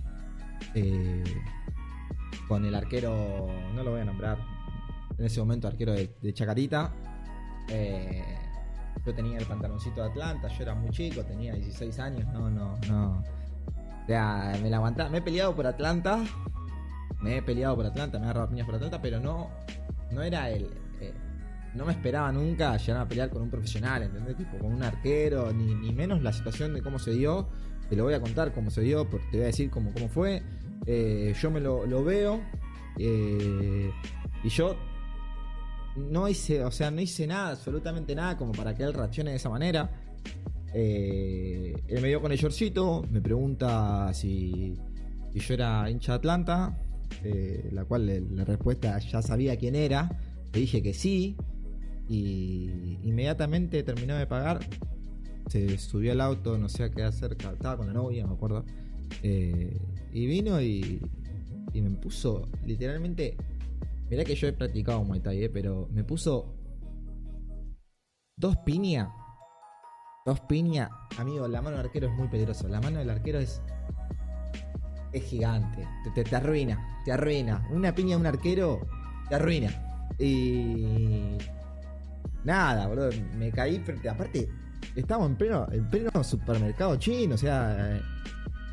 eh, 0.75 1.23
con 2.47 2.65
el 2.65 2.75
arquero, 2.75 3.47
no 3.73 3.83
lo 3.83 3.91
voy 3.91 4.01
a 4.01 4.05
nombrar, 4.05 4.37
en 5.17 5.25
ese 5.25 5.39
momento 5.39 5.67
arquero 5.67 5.93
de 5.93 6.33
Chacarita 6.33 6.93
eh, 7.71 8.23
yo 9.05 9.13
tenía 9.13 9.37
el 9.37 9.45
pantaloncito 9.45 10.01
de 10.01 10.09
Atlanta, 10.09 10.47
yo 10.47 10.63
era 10.63 10.75
muy 10.75 10.89
chico, 10.91 11.23
tenía 11.23 11.53
16 11.53 11.99
años, 11.99 12.25
no, 12.33 12.49
no, 12.49 12.77
no. 12.87 13.23
O 14.03 14.05
sea, 14.05 14.57
me 14.61 14.69
la 14.69 14.77
aguantaba. 14.77 15.09
Me 15.09 15.19
he 15.19 15.21
peleado 15.21 15.55
por 15.55 15.65
Atlanta, 15.65 16.19
me 17.21 17.37
he 17.37 17.41
peleado 17.41 17.75
por 17.75 17.85
Atlanta, 17.85 18.19
me 18.19 18.25
he 18.25 18.29
agarrado 18.29 18.49
piñas 18.49 18.65
por 18.65 18.75
Atlanta, 18.75 19.01
pero 19.01 19.19
no, 19.19 19.49
no 20.11 20.21
era 20.21 20.49
el. 20.49 20.69
Eh, 20.99 21.13
no 21.73 21.85
me 21.85 21.93
esperaba 21.93 22.31
nunca 22.31 22.75
llegar 22.77 23.01
a 23.01 23.07
pelear 23.07 23.29
con 23.29 23.41
un 23.41 23.49
profesional, 23.49 24.03
¿entendés? 24.03 24.35
Tipo, 24.35 24.57
con 24.57 24.73
un 24.73 24.83
arquero, 24.83 25.51
ni, 25.53 25.73
ni 25.73 25.93
menos 25.93 26.21
la 26.21 26.33
situación 26.33 26.73
de 26.73 26.81
cómo 26.81 26.99
se 26.99 27.11
dio. 27.11 27.49
Te 27.91 27.97
lo 27.97 28.05
voy 28.05 28.13
a 28.13 28.21
contar 28.21 28.53
cómo 28.53 28.71
se 28.71 28.79
dio, 28.79 29.05
te 29.05 29.17
voy 29.33 29.41
a 29.41 29.47
decir 29.47 29.69
cómo, 29.69 29.91
cómo 29.91 30.07
fue. 30.07 30.41
Eh, 30.85 31.35
yo 31.37 31.51
me 31.51 31.59
lo, 31.59 31.85
lo 31.85 32.05
veo. 32.05 32.41
y 32.97 34.47
yo 34.47 34.77
no 35.97 36.29
hice, 36.29 36.63
o 36.63 36.71
sea, 36.71 36.89
no 36.89 37.01
hice 37.01 37.27
nada, 37.27 37.49
absolutamente 37.49 38.15
nada 38.15 38.37
como 38.37 38.53
para 38.53 38.73
que 38.73 38.83
él 38.83 38.93
reaccione 38.93 39.31
de 39.31 39.35
esa 39.35 39.49
manera. 39.49 39.91
Eh, 40.73 41.75
él 41.85 42.01
me 42.01 42.07
dio 42.07 42.21
con 42.21 42.31
el 42.31 42.37
shortcito, 42.37 43.05
me 43.11 43.19
pregunta 43.19 44.13
si, 44.13 44.73
yo 45.33 45.53
era 45.53 45.89
hincha 45.89 46.13
de 46.13 46.15
Atlanta, 46.15 46.77
eh, 47.25 47.71
la 47.73 47.83
cual 47.83 48.35
la 48.37 48.45
respuesta 48.45 48.99
ya 48.99 49.21
sabía 49.21 49.57
quién 49.57 49.75
era, 49.75 50.17
le 50.53 50.61
dije 50.61 50.81
que 50.81 50.93
sí, 50.93 51.35
y 52.07 52.99
inmediatamente 53.03 53.83
terminó 53.83 54.15
de 54.15 54.27
pagar, 54.27 54.61
se 55.51 55.77
subió 55.77 56.13
al 56.13 56.21
auto, 56.21 56.57
no 56.57 56.69
sé 56.69 56.85
a 56.85 56.91
qué 56.91 57.03
hacer, 57.03 57.33
estaba 57.33 57.75
con 57.75 57.87
la 57.87 57.93
novia, 57.93 58.25
me 58.25 58.33
acuerdo, 58.33 58.63
eh, 59.21 59.77
y 60.13 60.25
vino 60.25 60.61
y, 60.61 61.01
me 61.73 61.89
puso 61.91 62.47
literalmente 62.65 63.35
Mirá 64.09 64.25
que 64.25 64.35
yo 64.35 64.47
he 64.47 64.53
practicado 64.53 65.03
Muay 65.05 65.21
Thai, 65.21 65.45
eh, 65.45 65.49
pero 65.49 65.87
me 65.93 66.03
puso 66.03 66.53
dos 68.35 68.57
piñas. 68.65 69.07
Dos 70.25 70.41
piñas. 70.41 70.89
Amigo, 71.17 71.47
la 71.47 71.61
mano 71.61 71.77
del 71.77 71.85
arquero 71.85 72.07
es 72.07 72.13
muy 72.13 72.27
peligroso. 72.27 72.67
La 72.67 72.81
mano 72.81 72.99
del 72.99 73.09
arquero 73.09 73.39
es. 73.39 73.61
Es 75.13 75.23
gigante. 75.23 75.87
Te, 76.13 76.35
arruina. 76.35 77.01
Te 77.05 77.13
arruina. 77.13 77.65
Una 77.71 77.95
piña 77.95 78.09
de 78.09 78.15
un 78.17 78.25
arquero 78.25 78.85
te 79.29 79.35
arruina. 79.35 80.09
Y. 80.19 81.37
Nada, 82.43 82.87
boludo. 82.87 83.11
Me 83.37 83.49
caí 83.49 83.79
frente. 83.79 84.09
Aparte, 84.09 84.49
estamos 84.95 85.27
en 85.27 85.35
pleno, 85.35 85.67
en 85.71 85.89
pleno 85.89 86.23
supermercado 86.23 86.95
chino. 86.97 87.35
O 87.35 87.37
sea. 87.37 87.97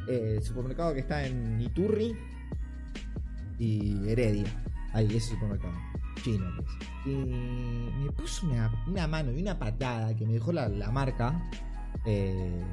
Eh, 0.09 0.37
el 0.37 0.43
supermercado 0.43 0.95
que 0.95 1.01
está 1.01 1.27
en 1.27 1.61
Iturri 1.61 2.17
y 3.59 4.09
Heredia. 4.09 4.47
Ahí, 4.93 5.07
ese 5.17 5.35
supermercado. 5.35 5.75
Chino, 6.23 6.47
pues. 6.57 6.69
Y 7.05 7.15
me 7.15 8.11
puso 8.13 8.47
una, 8.47 9.07
mano 9.07 9.33
y 9.33 9.41
una 9.41 9.59
patada 9.59 10.15
que 10.17 10.27
me 10.27 10.35
dejó 10.35 10.53
la, 10.53 10.91
marca. 10.91 11.41
Eh, 12.05 12.65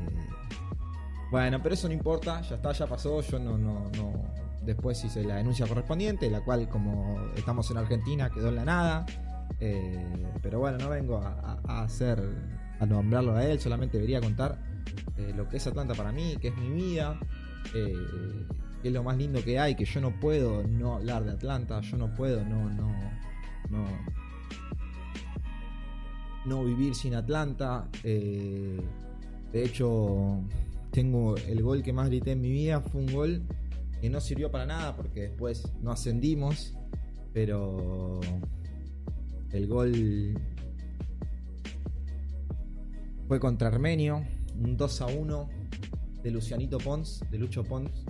bueno, 1.32 1.62
pero 1.62 1.76
eso 1.76 1.88
no 1.88 1.94
importa, 1.94 2.42
ya 2.42 2.56
está, 2.56 2.72
ya 2.72 2.88
pasó. 2.88 3.22
Yo 3.22 3.40
no, 3.40 3.58
no, 3.58 3.90
no. 3.98 4.14
Después 4.64 5.04
hice 5.04 5.24
la 5.24 5.36
denuncia 5.36 5.68
correspondiente, 5.68 6.30
la 6.30 6.42
cual, 6.42 6.68
como 6.68 7.20
estamos 7.36 7.70
en 7.72 7.78
Argentina, 7.78 8.30
quedó 8.30 8.50
en 8.50 8.56
la 8.56 8.66
nada. 8.66 9.06
Eh, 9.60 10.34
pero 10.42 10.60
bueno, 10.60 10.78
no 10.78 10.90
vengo 10.90 11.18
a, 11.18 11.84
hacer. 11.84 12.20
A 12.80 12.86
nombrarlo 12.86 13.36
a 13.36 13.46
él, 13.46 13.60
solamente 13.60 13.98
debería 13.98 14.22
contar 14.22 14.60
eh, 15.18 15.34
lo 15.36 15.48
que 15.48 15.58
es 15.58 15.68
Atlanta 15.68 15.94
para 15.94 16.12
mí, 16.12 16.38
que 16.40 16.50
es 16.50 16.58
mi 16.58 16.70
vida 16.70 17.20
que 18.86 18.90
es 18.90 18.94
lo 18.94 19.02
más 19.02 19.18
lindo 19.18 19.44
que 19.44 19.58
hay, 19.58 19.74
que 19.74 19.84
yo 19.84 20.00
no 20.00 20.12
puedo 20.20 20.62
no 20.62 20.94
hablar 20.94 21.26
de 21.26 21.32
Atlanta, 21.32 21.82
yo 21.82 21.98
no 21.98 22.14
puedo 22.14 22.46
no, 22.46 22.70
no, 22.70 22.94
no, 23.72 23.86
no 26.46 26.64
vivir 26.64 26.94
sin 26.94 27.16
Atlanta. 27.16 27.90
Eh, 28.04 28.80
de 29.52 29.64
hecho, 29.64 30.40
tengo 30.92 31.36
el 31.36 31.64
gol 31.64 31.82
que 31.82 31.94
más 31.94 32.10
grité 32.10 32.34
en 32.34 32.42
mi 32.42 32.52
vida, 32.52 32.80
fue 32.80 33.02
un 33.02 33.12
gol 33.12 33.42
que 34.00 34.08
no 34.08 34.22
sirvió 34.22 34.52
para 34.52 34.68
nada 34.68 34.96
porque 34.96 35.22
después 35.22 35.68
no 35.82 35.92
ascendimos, 35.92 36.76
pero 37.34 38.20
el 39.52 39.66
gol 39.66 40.40
fue 43.28 43.40
contra 43.40 43.68
Armenio, 43.68 44.26
un 44.60 44.78
2 44.78 45.02
a 45.02 45.08
1 45.08 45.50
de 46.24 46.32
Lucianito 46.32 46.78
Pons, 46.78 47.24
de 47.32 47.38
Lucho 47.38 47.64
Pons, 47.64 48.06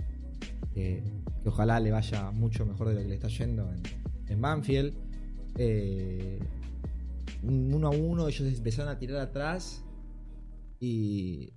que 0.72 1.02
ojalá 1.44 1.80
le 1.80 1.90
vaya 1.90 2.30
mucho 2.30 2.66
mejor 2.66 2.88
de 2.88 2.94
lo 2.94 3.00
que 3.00 3.08
le 3.08 3.14
está 3.14 3.28
yendo 3.28 3.70
en, 4.28 4.40
Banfield. 4.40 4.94
Eh, 5.56 6.38
uno 7.42 7.86
a 7.86 7.90
uno, 7.90 8.28
ellos 8.28 8.56
empezaron 8.56 8.90
a 8.90 8.98
tirar 8.98 9.20
atrás 9.20 9.84
y 10.80 11.52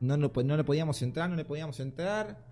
no, 0.00 0.16
no, 0.16 0.32
no 0.44 0.56
le 0.56 0.64
podíamos 0.64 1.00
entrar, 1.02 1.28
no 1.28 1.36
le 1.36 1.44
podíamos 1.44 1.78
entrar. 1.80 2.44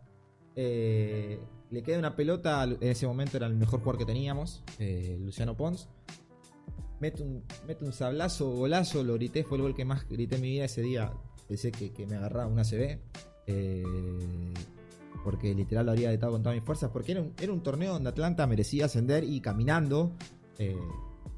Eh, 0.56 1.40
le 1.70 1.82
queda 1.82 1.98
una 1.98 2.16
pelota, 2.16 2.64
en 2.64 2.78
ese 2.82 3.06
momento 3.06 3.36
era 3.36 3.46
el 3.46 3.54
mejor 3.54 3.80
jugador 3.80 3.98
que 3.98 4.04
teníamos, 4.04 4.62
eh, 4.78 5.16
Luciano 5.20 5.56
Pons. 5.56 5.88
Mete 7.00 7.22
un, 7.22 7.42
mete 7.66 7.84
un 7.84 7.92
sablazo, 7.92 8.50
golazo, 8.50 9.02
lo 9.02 9.14
grité, 9.14 9.42
fue 9.42 9.56
el 9.56 9.62
gol 9.62 9.74
que 9.74 9.84
más 9.84 10.06
grité 10.08 10.36
en 10.36 10.42
mi 10.42 10.50
vida 10.50 10.66
ese 10.66 10.82
día. 10.82 11.12
Pensé 11.48 11.72
que, 11.72 11.92
que 11.92 12.06
me 12.06 12.16
agarraba 12.16 12.46
una 12.46 12.62
CB. 12.62 12.98
Eh, 13.46 13.82
porque 15.24 15.54
literal 15.54 15.86
lo 15.86 15.92
habría 15.92 16.12
estado 16.12 16.32
con 16.32 16.42
todas 16.42 16.56
mis 16.56 16.64
fuerzas, 16.64 16.90
porque 16.90 17.12
era 17.12 17.20
un, 17.20 17.34
era 17.40 17.52
un 17.52 17.62
torneo 17.62 17.92
donde 17.92 18.08
Atlanta 18.08 18.46
merecía 18.46 18.86
ascender 18.86 19.24
y 19.24 19.40
caminando, 19.40 20.12
eh, 20.58 20.76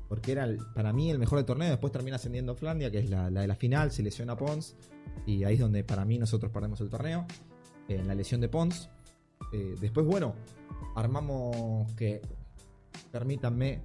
porque 0.08 0.32
era 0.32 0.46
para 0.74 0.92
mí 0.92 1.10
el 1.10 1.18
mejor 1.18 1.38
del 1.38 1.46
torneo, 1.46 1.70
después 1.70 1.92
termina 1.92 2.16
ascendiendo 2.16 2.54
Flandia, 2.54 2.90
que 2.90 2.98
es 2.98 3.10
la, 3.10 3.30
de 3.30 3.46
la 3.46 3.56
final, 3.56 3.90
se 3.90 4.02
lesiona 4.02 4.36
Pons, 4.36 4.76
y 5.26 5.44
ahí 5.44 5.54
es 5.54 5.60
donde 5.60 5.82
para 5.84 6.04
mí 6.04 6.18
nosotros 6.18 6.52
perdemos 6.52 6.80
el 6.80 6.90
torneo, 6.90 7.26
eh, 7.88 7.96
en 7.96 8.06
la 8.06 8.14
lesión 8.14 8.40
de 8.40 8.48
Pons. 8.48 8.88
Después, 9.80 10.06
bueno, 10.06 10.34
armamos 10.94 11.92
que, 11.92 12.22
permítanme, 13.10 13.82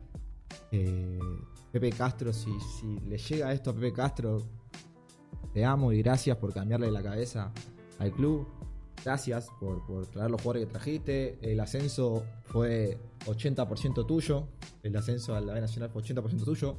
Pepe 1.71 1.91
Castro, 1.91 2.33
si, 2.33 2.51
si 2.59 2.99
le 3.01 3.17
llega 3.17 3.51
esto 3.51 3.71
a 3.71 3.73
Pepe 3.73 3.93
Castro, 3.93 4.41
te 5.53 5.65
amo 5.65 5.91
y 5.91 6.01
gracias 6.01 6.37
por 6.37 6.53
cambiarle 6.53 6.91
la 6.91 7.03
cabeza 7.03 7.51
al 7.99 8.11
club 8.11 8.47
gracias 9.07 9.49
por, 9.59 10.07
traer 10.07 10.29
los 10.29 10.41
jugadores 10.41 10.65
que 10.65 10.71
trajiste. 10.71 11.39
El 11.41 11.59
ascenso 11.61 12.23
fue 12.43 12.97
80% 13.25 14.05
tuyo. 14.05 14.49
El 14.83 14.95
ascenso 14.97 15.33
a 15.33 15.39
la 15.39 15.53
B 15.53 15.61
Nacional 15.61 15.89
fue 15.89 16.01
80% 16.01 16.43
tuyo. 16.43 16.77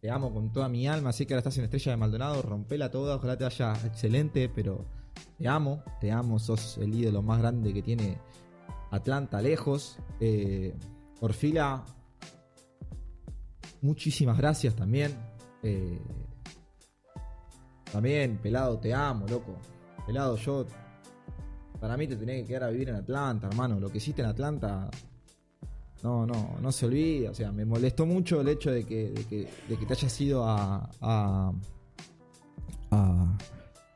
Te 0.00 0.10
amo 0.10 0.32
con 0.32 0.52
toda 0.52 0.68
mi 0.68 0.88
alma. 0.88 1.10
Así 1.10 1.24
que 1.24 1.34
ahora 1.34 1.40
estás 1.40 1.56
en 1.58 1.64
Estrella 1.64 1.92
de 1.92 1.96
Maldonado. 1.98 2.42
Rompela 2.42 2.90
toda. 2.90 3.14
Ojalá 3.14 3.36
te 3.36 3.44
vaya 3.44 3.74
excelente. 3.84 4.48
Pero 4.48 4.84
te 5.38 5.46
amo, 5.46 5.84
te 6.00 6.10
amo, 6.10 6.40
sos 6.40 6.78
el 6.78 6.92
ídolo 6.92 7.22
más 7.22 7.38
grande 7.38 7.72
que 7.72 7.82
tiene 7.82 8.18
Atlanta 8.90 9.40
lejos. 9.40 9.98
Eh, 10.18 10.74
Orfila, 11.20 11.84
muchísimas 13.84 14.36
gracias 14.36 14.74
también. 14.74 15.14
Eh, 15.62 16.00
también, 17.92 18.38
pelado, 18.38 18.78
te 18.78 18.92
amo, 18.92 19.26
loco. 19.28 19.56
Pelado, 20.06 20.36
yo. 20.36 20.66
Para 21.80 21.96
mí 21.96 22.08
te 22.08 22.16
tenés 22.16 22.42
que 22.42 22.48
quedar 22.48 22.64
a 22.64 22.70
vivir 22.70 22.88
en 22.88 22.96
Atlanta, 22.96 23.46
hermano. 23.46 23.78
Lo 23.78 23.90
que 23.90 23.98
hiciste 23.98 24.22
en 24.22 24.28
Atlanta. 24.28 24.90
No, 26.02 26.26
no, 26.26 26.56
no 26.60 26.72
se 26.72 26.86
olvida. 26.86 27.30
O 27.30 27.34
sea, 27.34 27.52
me 27.52 27.64
molestó 27.64 28.04
mucho 28.04 28.40
el 28.40 28.48
hecho 28.48 28.70
de 28.70 28.84
que, 28.84 29.10
de 29.10 29.24
que, 29.26 29.48
de 29.68 29.76
que 29.76 29.86
te 29.86 29.92
hayas 29.92 30.20
ido 30.20 30.44
a, 30.44 30.90
a, 31.00 31.52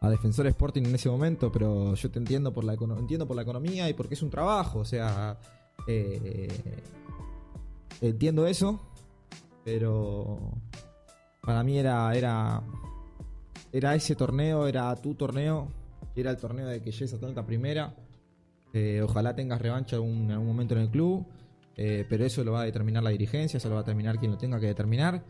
Defensor 0.08 0.46
Sporting 0.46 0.84
en 0.84 0.94
ese 0.94 1.10
momento, 1.10 1.52
pero 1.52 1.94
yo 1.94 2.10
te 2.10 2.18
entiendo 2.18 2.50
por 2.50 2.64
la, 2.64 2.72
entiendo 2.74 3.26
por 3.26 3.36
la 3.36 3.42
economía 3.42 3.90
y 3.90 3.94
porque 3.94 4.14
es 4.14 4.22
un 4.22 4.30
trabajo. 4.30 4.78
O 4.78 4.84
sea, 4.84 5.38
eh, 5.86 6.48
entiendo 8.00 8.46
eso, 8.46 8.87
pero 9.70 10.38
para 11.42 11.62
mí 11.62 11.78
era, 11.78 12.10
era, 12.14 12.62
era 13.70 13.94
ese 13.94 14.14
torneo, 14.14 14.66
era 14.66 14.94
tu 14.96 15.14
torneo, 15.14 15.68
era 16.16 16.30
el 16.30 16.38
torneo 16.38 16.66
de 16.66 16.80
que 16.80 16.90
llegues 16.90 17.12
a 17.12 17.16
Atlanta 17.16 17.44
primera. 17.44 17.94
Eh, 18.72 19.02
ojalá 19.02 19.34
tengas 19.34 19.60
revancha 19.60 19.96
en 19.96 20.30
algún 20.30 20.46
momento 20.46 20.74
en 20.74 20.80
el 20.80 20.90
club, 20.90 21.26
eh, 21.76 22.06
pero 22.08 22.24
eso 22.24 22.42
lo 22.44 22.52
va 22.52 22.62
a 22.62 22.64
determinar 22.64 23.02
la 23.02 23.10
dirigencia, 23.10 23.58
eso 23.58 23.68
lo 23.68 23.74
va 23.74 23.80
a 23.82 23.84
determinar 23.84 24.18
quien 24.18 24.30
lo 24.30 24.38
tenga 24.38 24.58
que 24.58 24.66
determinar. 24.66 25.22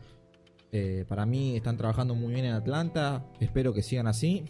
Eh, 0.71 1.03
para 1.05 1.25
mí 1.25 1.57
están 1.57 1.75
trabajando 1.75 2.15
muy 2.15 2.33
bien 2.33 2.45
en 2.45 2.53
Atlanta, 2.53 3.25
espero 3.41 3.73
que 3.73 3.81
sigan 3.81 4.07
así. 4.07 4.45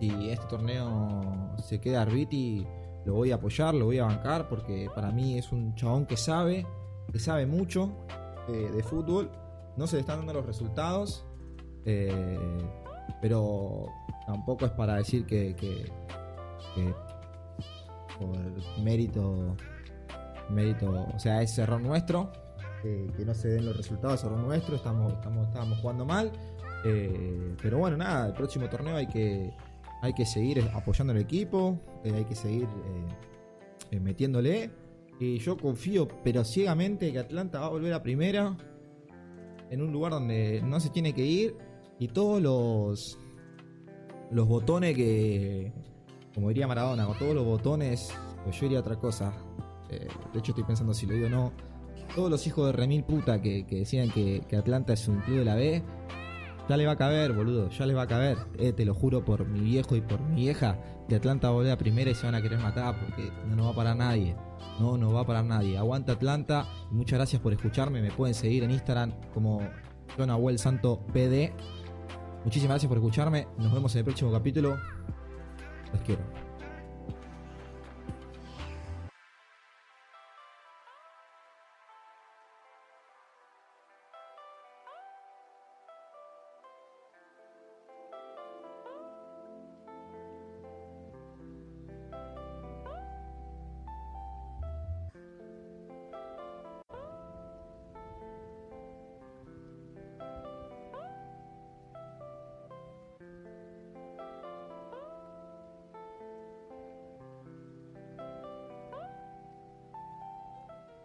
y 0.00 0.28
este 0.28 0.46
torneo 0.48 1.56
se 1.58 1.80
queda 1.80 2.02
Arbiti, 2.02 2.64
lo 3.06 3.14
voy 3.14 3.32
a 3.32 3.36
apoyar, 3.36 3.74
lo 3.74 3.86
voy 3.86 3.98
a 3.98 4.04
bancar, 4.04 4.48
porque 4.48 4.88
para 4.94 5.10
mí 5.10 5.36
es 5.36 5.50
un 5.50 5.74
chabón 5.74 6.06
que 6.06 6.16
sabe, 6.16 6.66
que 7.14 7.20
sabe 7.20 7.46
mucho 7.46 7.96
de 8.48 8.82
fútbol. 8.82 9.30
No 9.76 9.86
se 9.86 9.96
le 9.96 10.00
están 10.00 10.18
dando 10.18 10.32
los 10.34 10.44
resultados, 10.44 11.24
pero 13.22 13.86
tampoco 14.26 14.66
es 14.66 14.72
para 14.72 14.96
decir 14.96 15.24
que, 15.24 15.54
por 18.18 18.82
mérito, 18.82 19.56
mérito, 20.50 21.06
o 21.14 21.18
sea, 21.20 21.40
es 21.40 21.56
error 21.56 21.80
nuestro, 21.80 22.32
que, 22.82 23.24
no 23.24 23.32
se 23.32 23.48
den 23.48 23.66
los 23.66 23.76
resultados, 23.76 24.20
es 24.20 24.26
error 24.26 24.40
nuestro, 24.40 24.74
estamos, 24.74 25.12
estamos, 25.12 25.46
estábamos 25.46 25.78
jugando 25.78 26.04
mal, 26.04 26.32
eh, 26.84 27.54
pero 27.62 27.78
bueno, 27.78 27.96
nada, 27.96 28.26
el 28.26 28.34
próximo 28.34 28.68
torneo 28.68 28.96
hay 28.96 29.06
que, 29.06 29.52
hay 30.02 30.12
que 30.12 30.26
seguir 30.26 30.68
apoyando 30.74 31.12
al 31.12 31.20
equipo, 31.20 31.78
eh, 32.04 32.12
hay 32.14 32.24
que 32.24 32.34
seguir 32.34 32.68
eh, 33.90 34.00
metiéndole. 34.00 34.70
Y 35.20 35.38
yo 35.38 35.56
confío, 35.56 36.08
pero 36.24 36.44
ciegamente, 36.44 37.12
que 37.12 37.18
Atlanta 37.18 37.60
va 37.60 37.66
a 37.66 37.70
volver 37.70 37.92
a 37.92 38.02
primera 38.02 38.56
en 39.70 39.82
un 39.82 39.92
lugar 39.92 40.12
donde 40.12 40.60
no 40.62 40.80
se 40.80 40.90
tiene 40.90 41.12
que 41.14 41.24
ir 41.24 41.56
y 41.98 42.08
todos 42.08 42.42
los 42.42 43.18
los 44.30 44.48
botones 44.48 44.96
que, 44.96 45.72
como 46.34 46.48
diría 46.48 46.66
Maradona, 46.66 47.06
con 47.06 47.18
todos 47.18 47.34
los 47.34 47.44
botones, 47.44 48.12
pues 48.42 48.56
yo 48.56 48.62
diría 48.62 48.80
otra 48.80 48.96
cosa. 48.96 49.32
Eh, 49.90 50.08
de 50.32 50.38
hecho, 50.38 50.52
estoy 50.52 50.64
pensando 50.64 50.92
si 50.92 51.06
lo 51.06 51.14
digo 51.14 51.26
o 51.26 51.30
no. 51.30 51.52
Todos 52.14 52.30
los 52.30 52.46
hijos 52.46 52.66
de 52.66 52.72
Remil 52.72 53.04
puta 53.04 53.40
que, 53.40 53.64
decían 53.64 54.10
que, 54.10 54.44
Atlanta 54.56 54.92
es 54.92 55.06
un 55.08 55.20
club 55.20 55.38
de 55.38 55.44
la 55.44 55.54
B, 55.54 55.82
ya 56.68 56.76
le 56.76 56.86
va 56.86 56.92
a 56.92 56.96
caber, 56.96 57.32
boludo, 57.32 57.68
ya 57.70 57.86
le 57.86 57.94
va 57.94 58.02
a 58.02 58.06
caber. 58.06 58.38
Eh, 58.58 58.72
te 58.72 58.84
lo 58.84 58.94
juro 58.94 59.24
por 59.24 59.46
mi 59.46 59.60
viejo 59.60 59.96
y 59.96 60.00
por 60.00 60.20
mi 60.20 60.36
vieja, 60.36 60.78
que 61.08 61.16
Atlanta 61.16 61.50
va 61.50 61.72
a 61.72 61.76
primera 61.76 62.10
y 62.10 62.14
se 62.14 62.26
van 62.26 62.34
a 62.34 62.42
querer 62.42 62.58
matar 62.58 62.98
porque 62.98 63.30
no 63.48 63.56
nos 63.56 63.66
va 63.66 63.70
a 63.70 63.74
parar 63.74 63.96
nadie. 63.96 64.36
No, 64.80 64.96
no 64.96 65.12
va 65.12 65.20
a 65.20 65.26
parar 65.26 65.44
nadie. 65.44 65.78
Aguanta 65.78 66.12
Atlanta. 66.12 66.66
Muchas 66.90 67.18
gracias 67.18 67.40
por 67.40 67.52
escucharme. 67.52 68.02
Me 68.02 68.10
pueden 68.10 68.34
seguir 68.34 68.64
en 68.64 68.70
Instagram 68.70 69.12
como 69.32 69.60
John 70.16 70.30
PD. 71.12 71.52
Muchísimas 72.44 72.74
gracias 72.74 72.88
por 72.88 72.98
escucharme. 72.98 73.46
Nos 73.58 73.72
vemos 73.72 73.94
en 73.94 74.00
el 74.00 74.04
próximo 74.04 74.32
capítulo. 74.32 74.78
Los 75.92 76.02
quiero. 76.02 76.43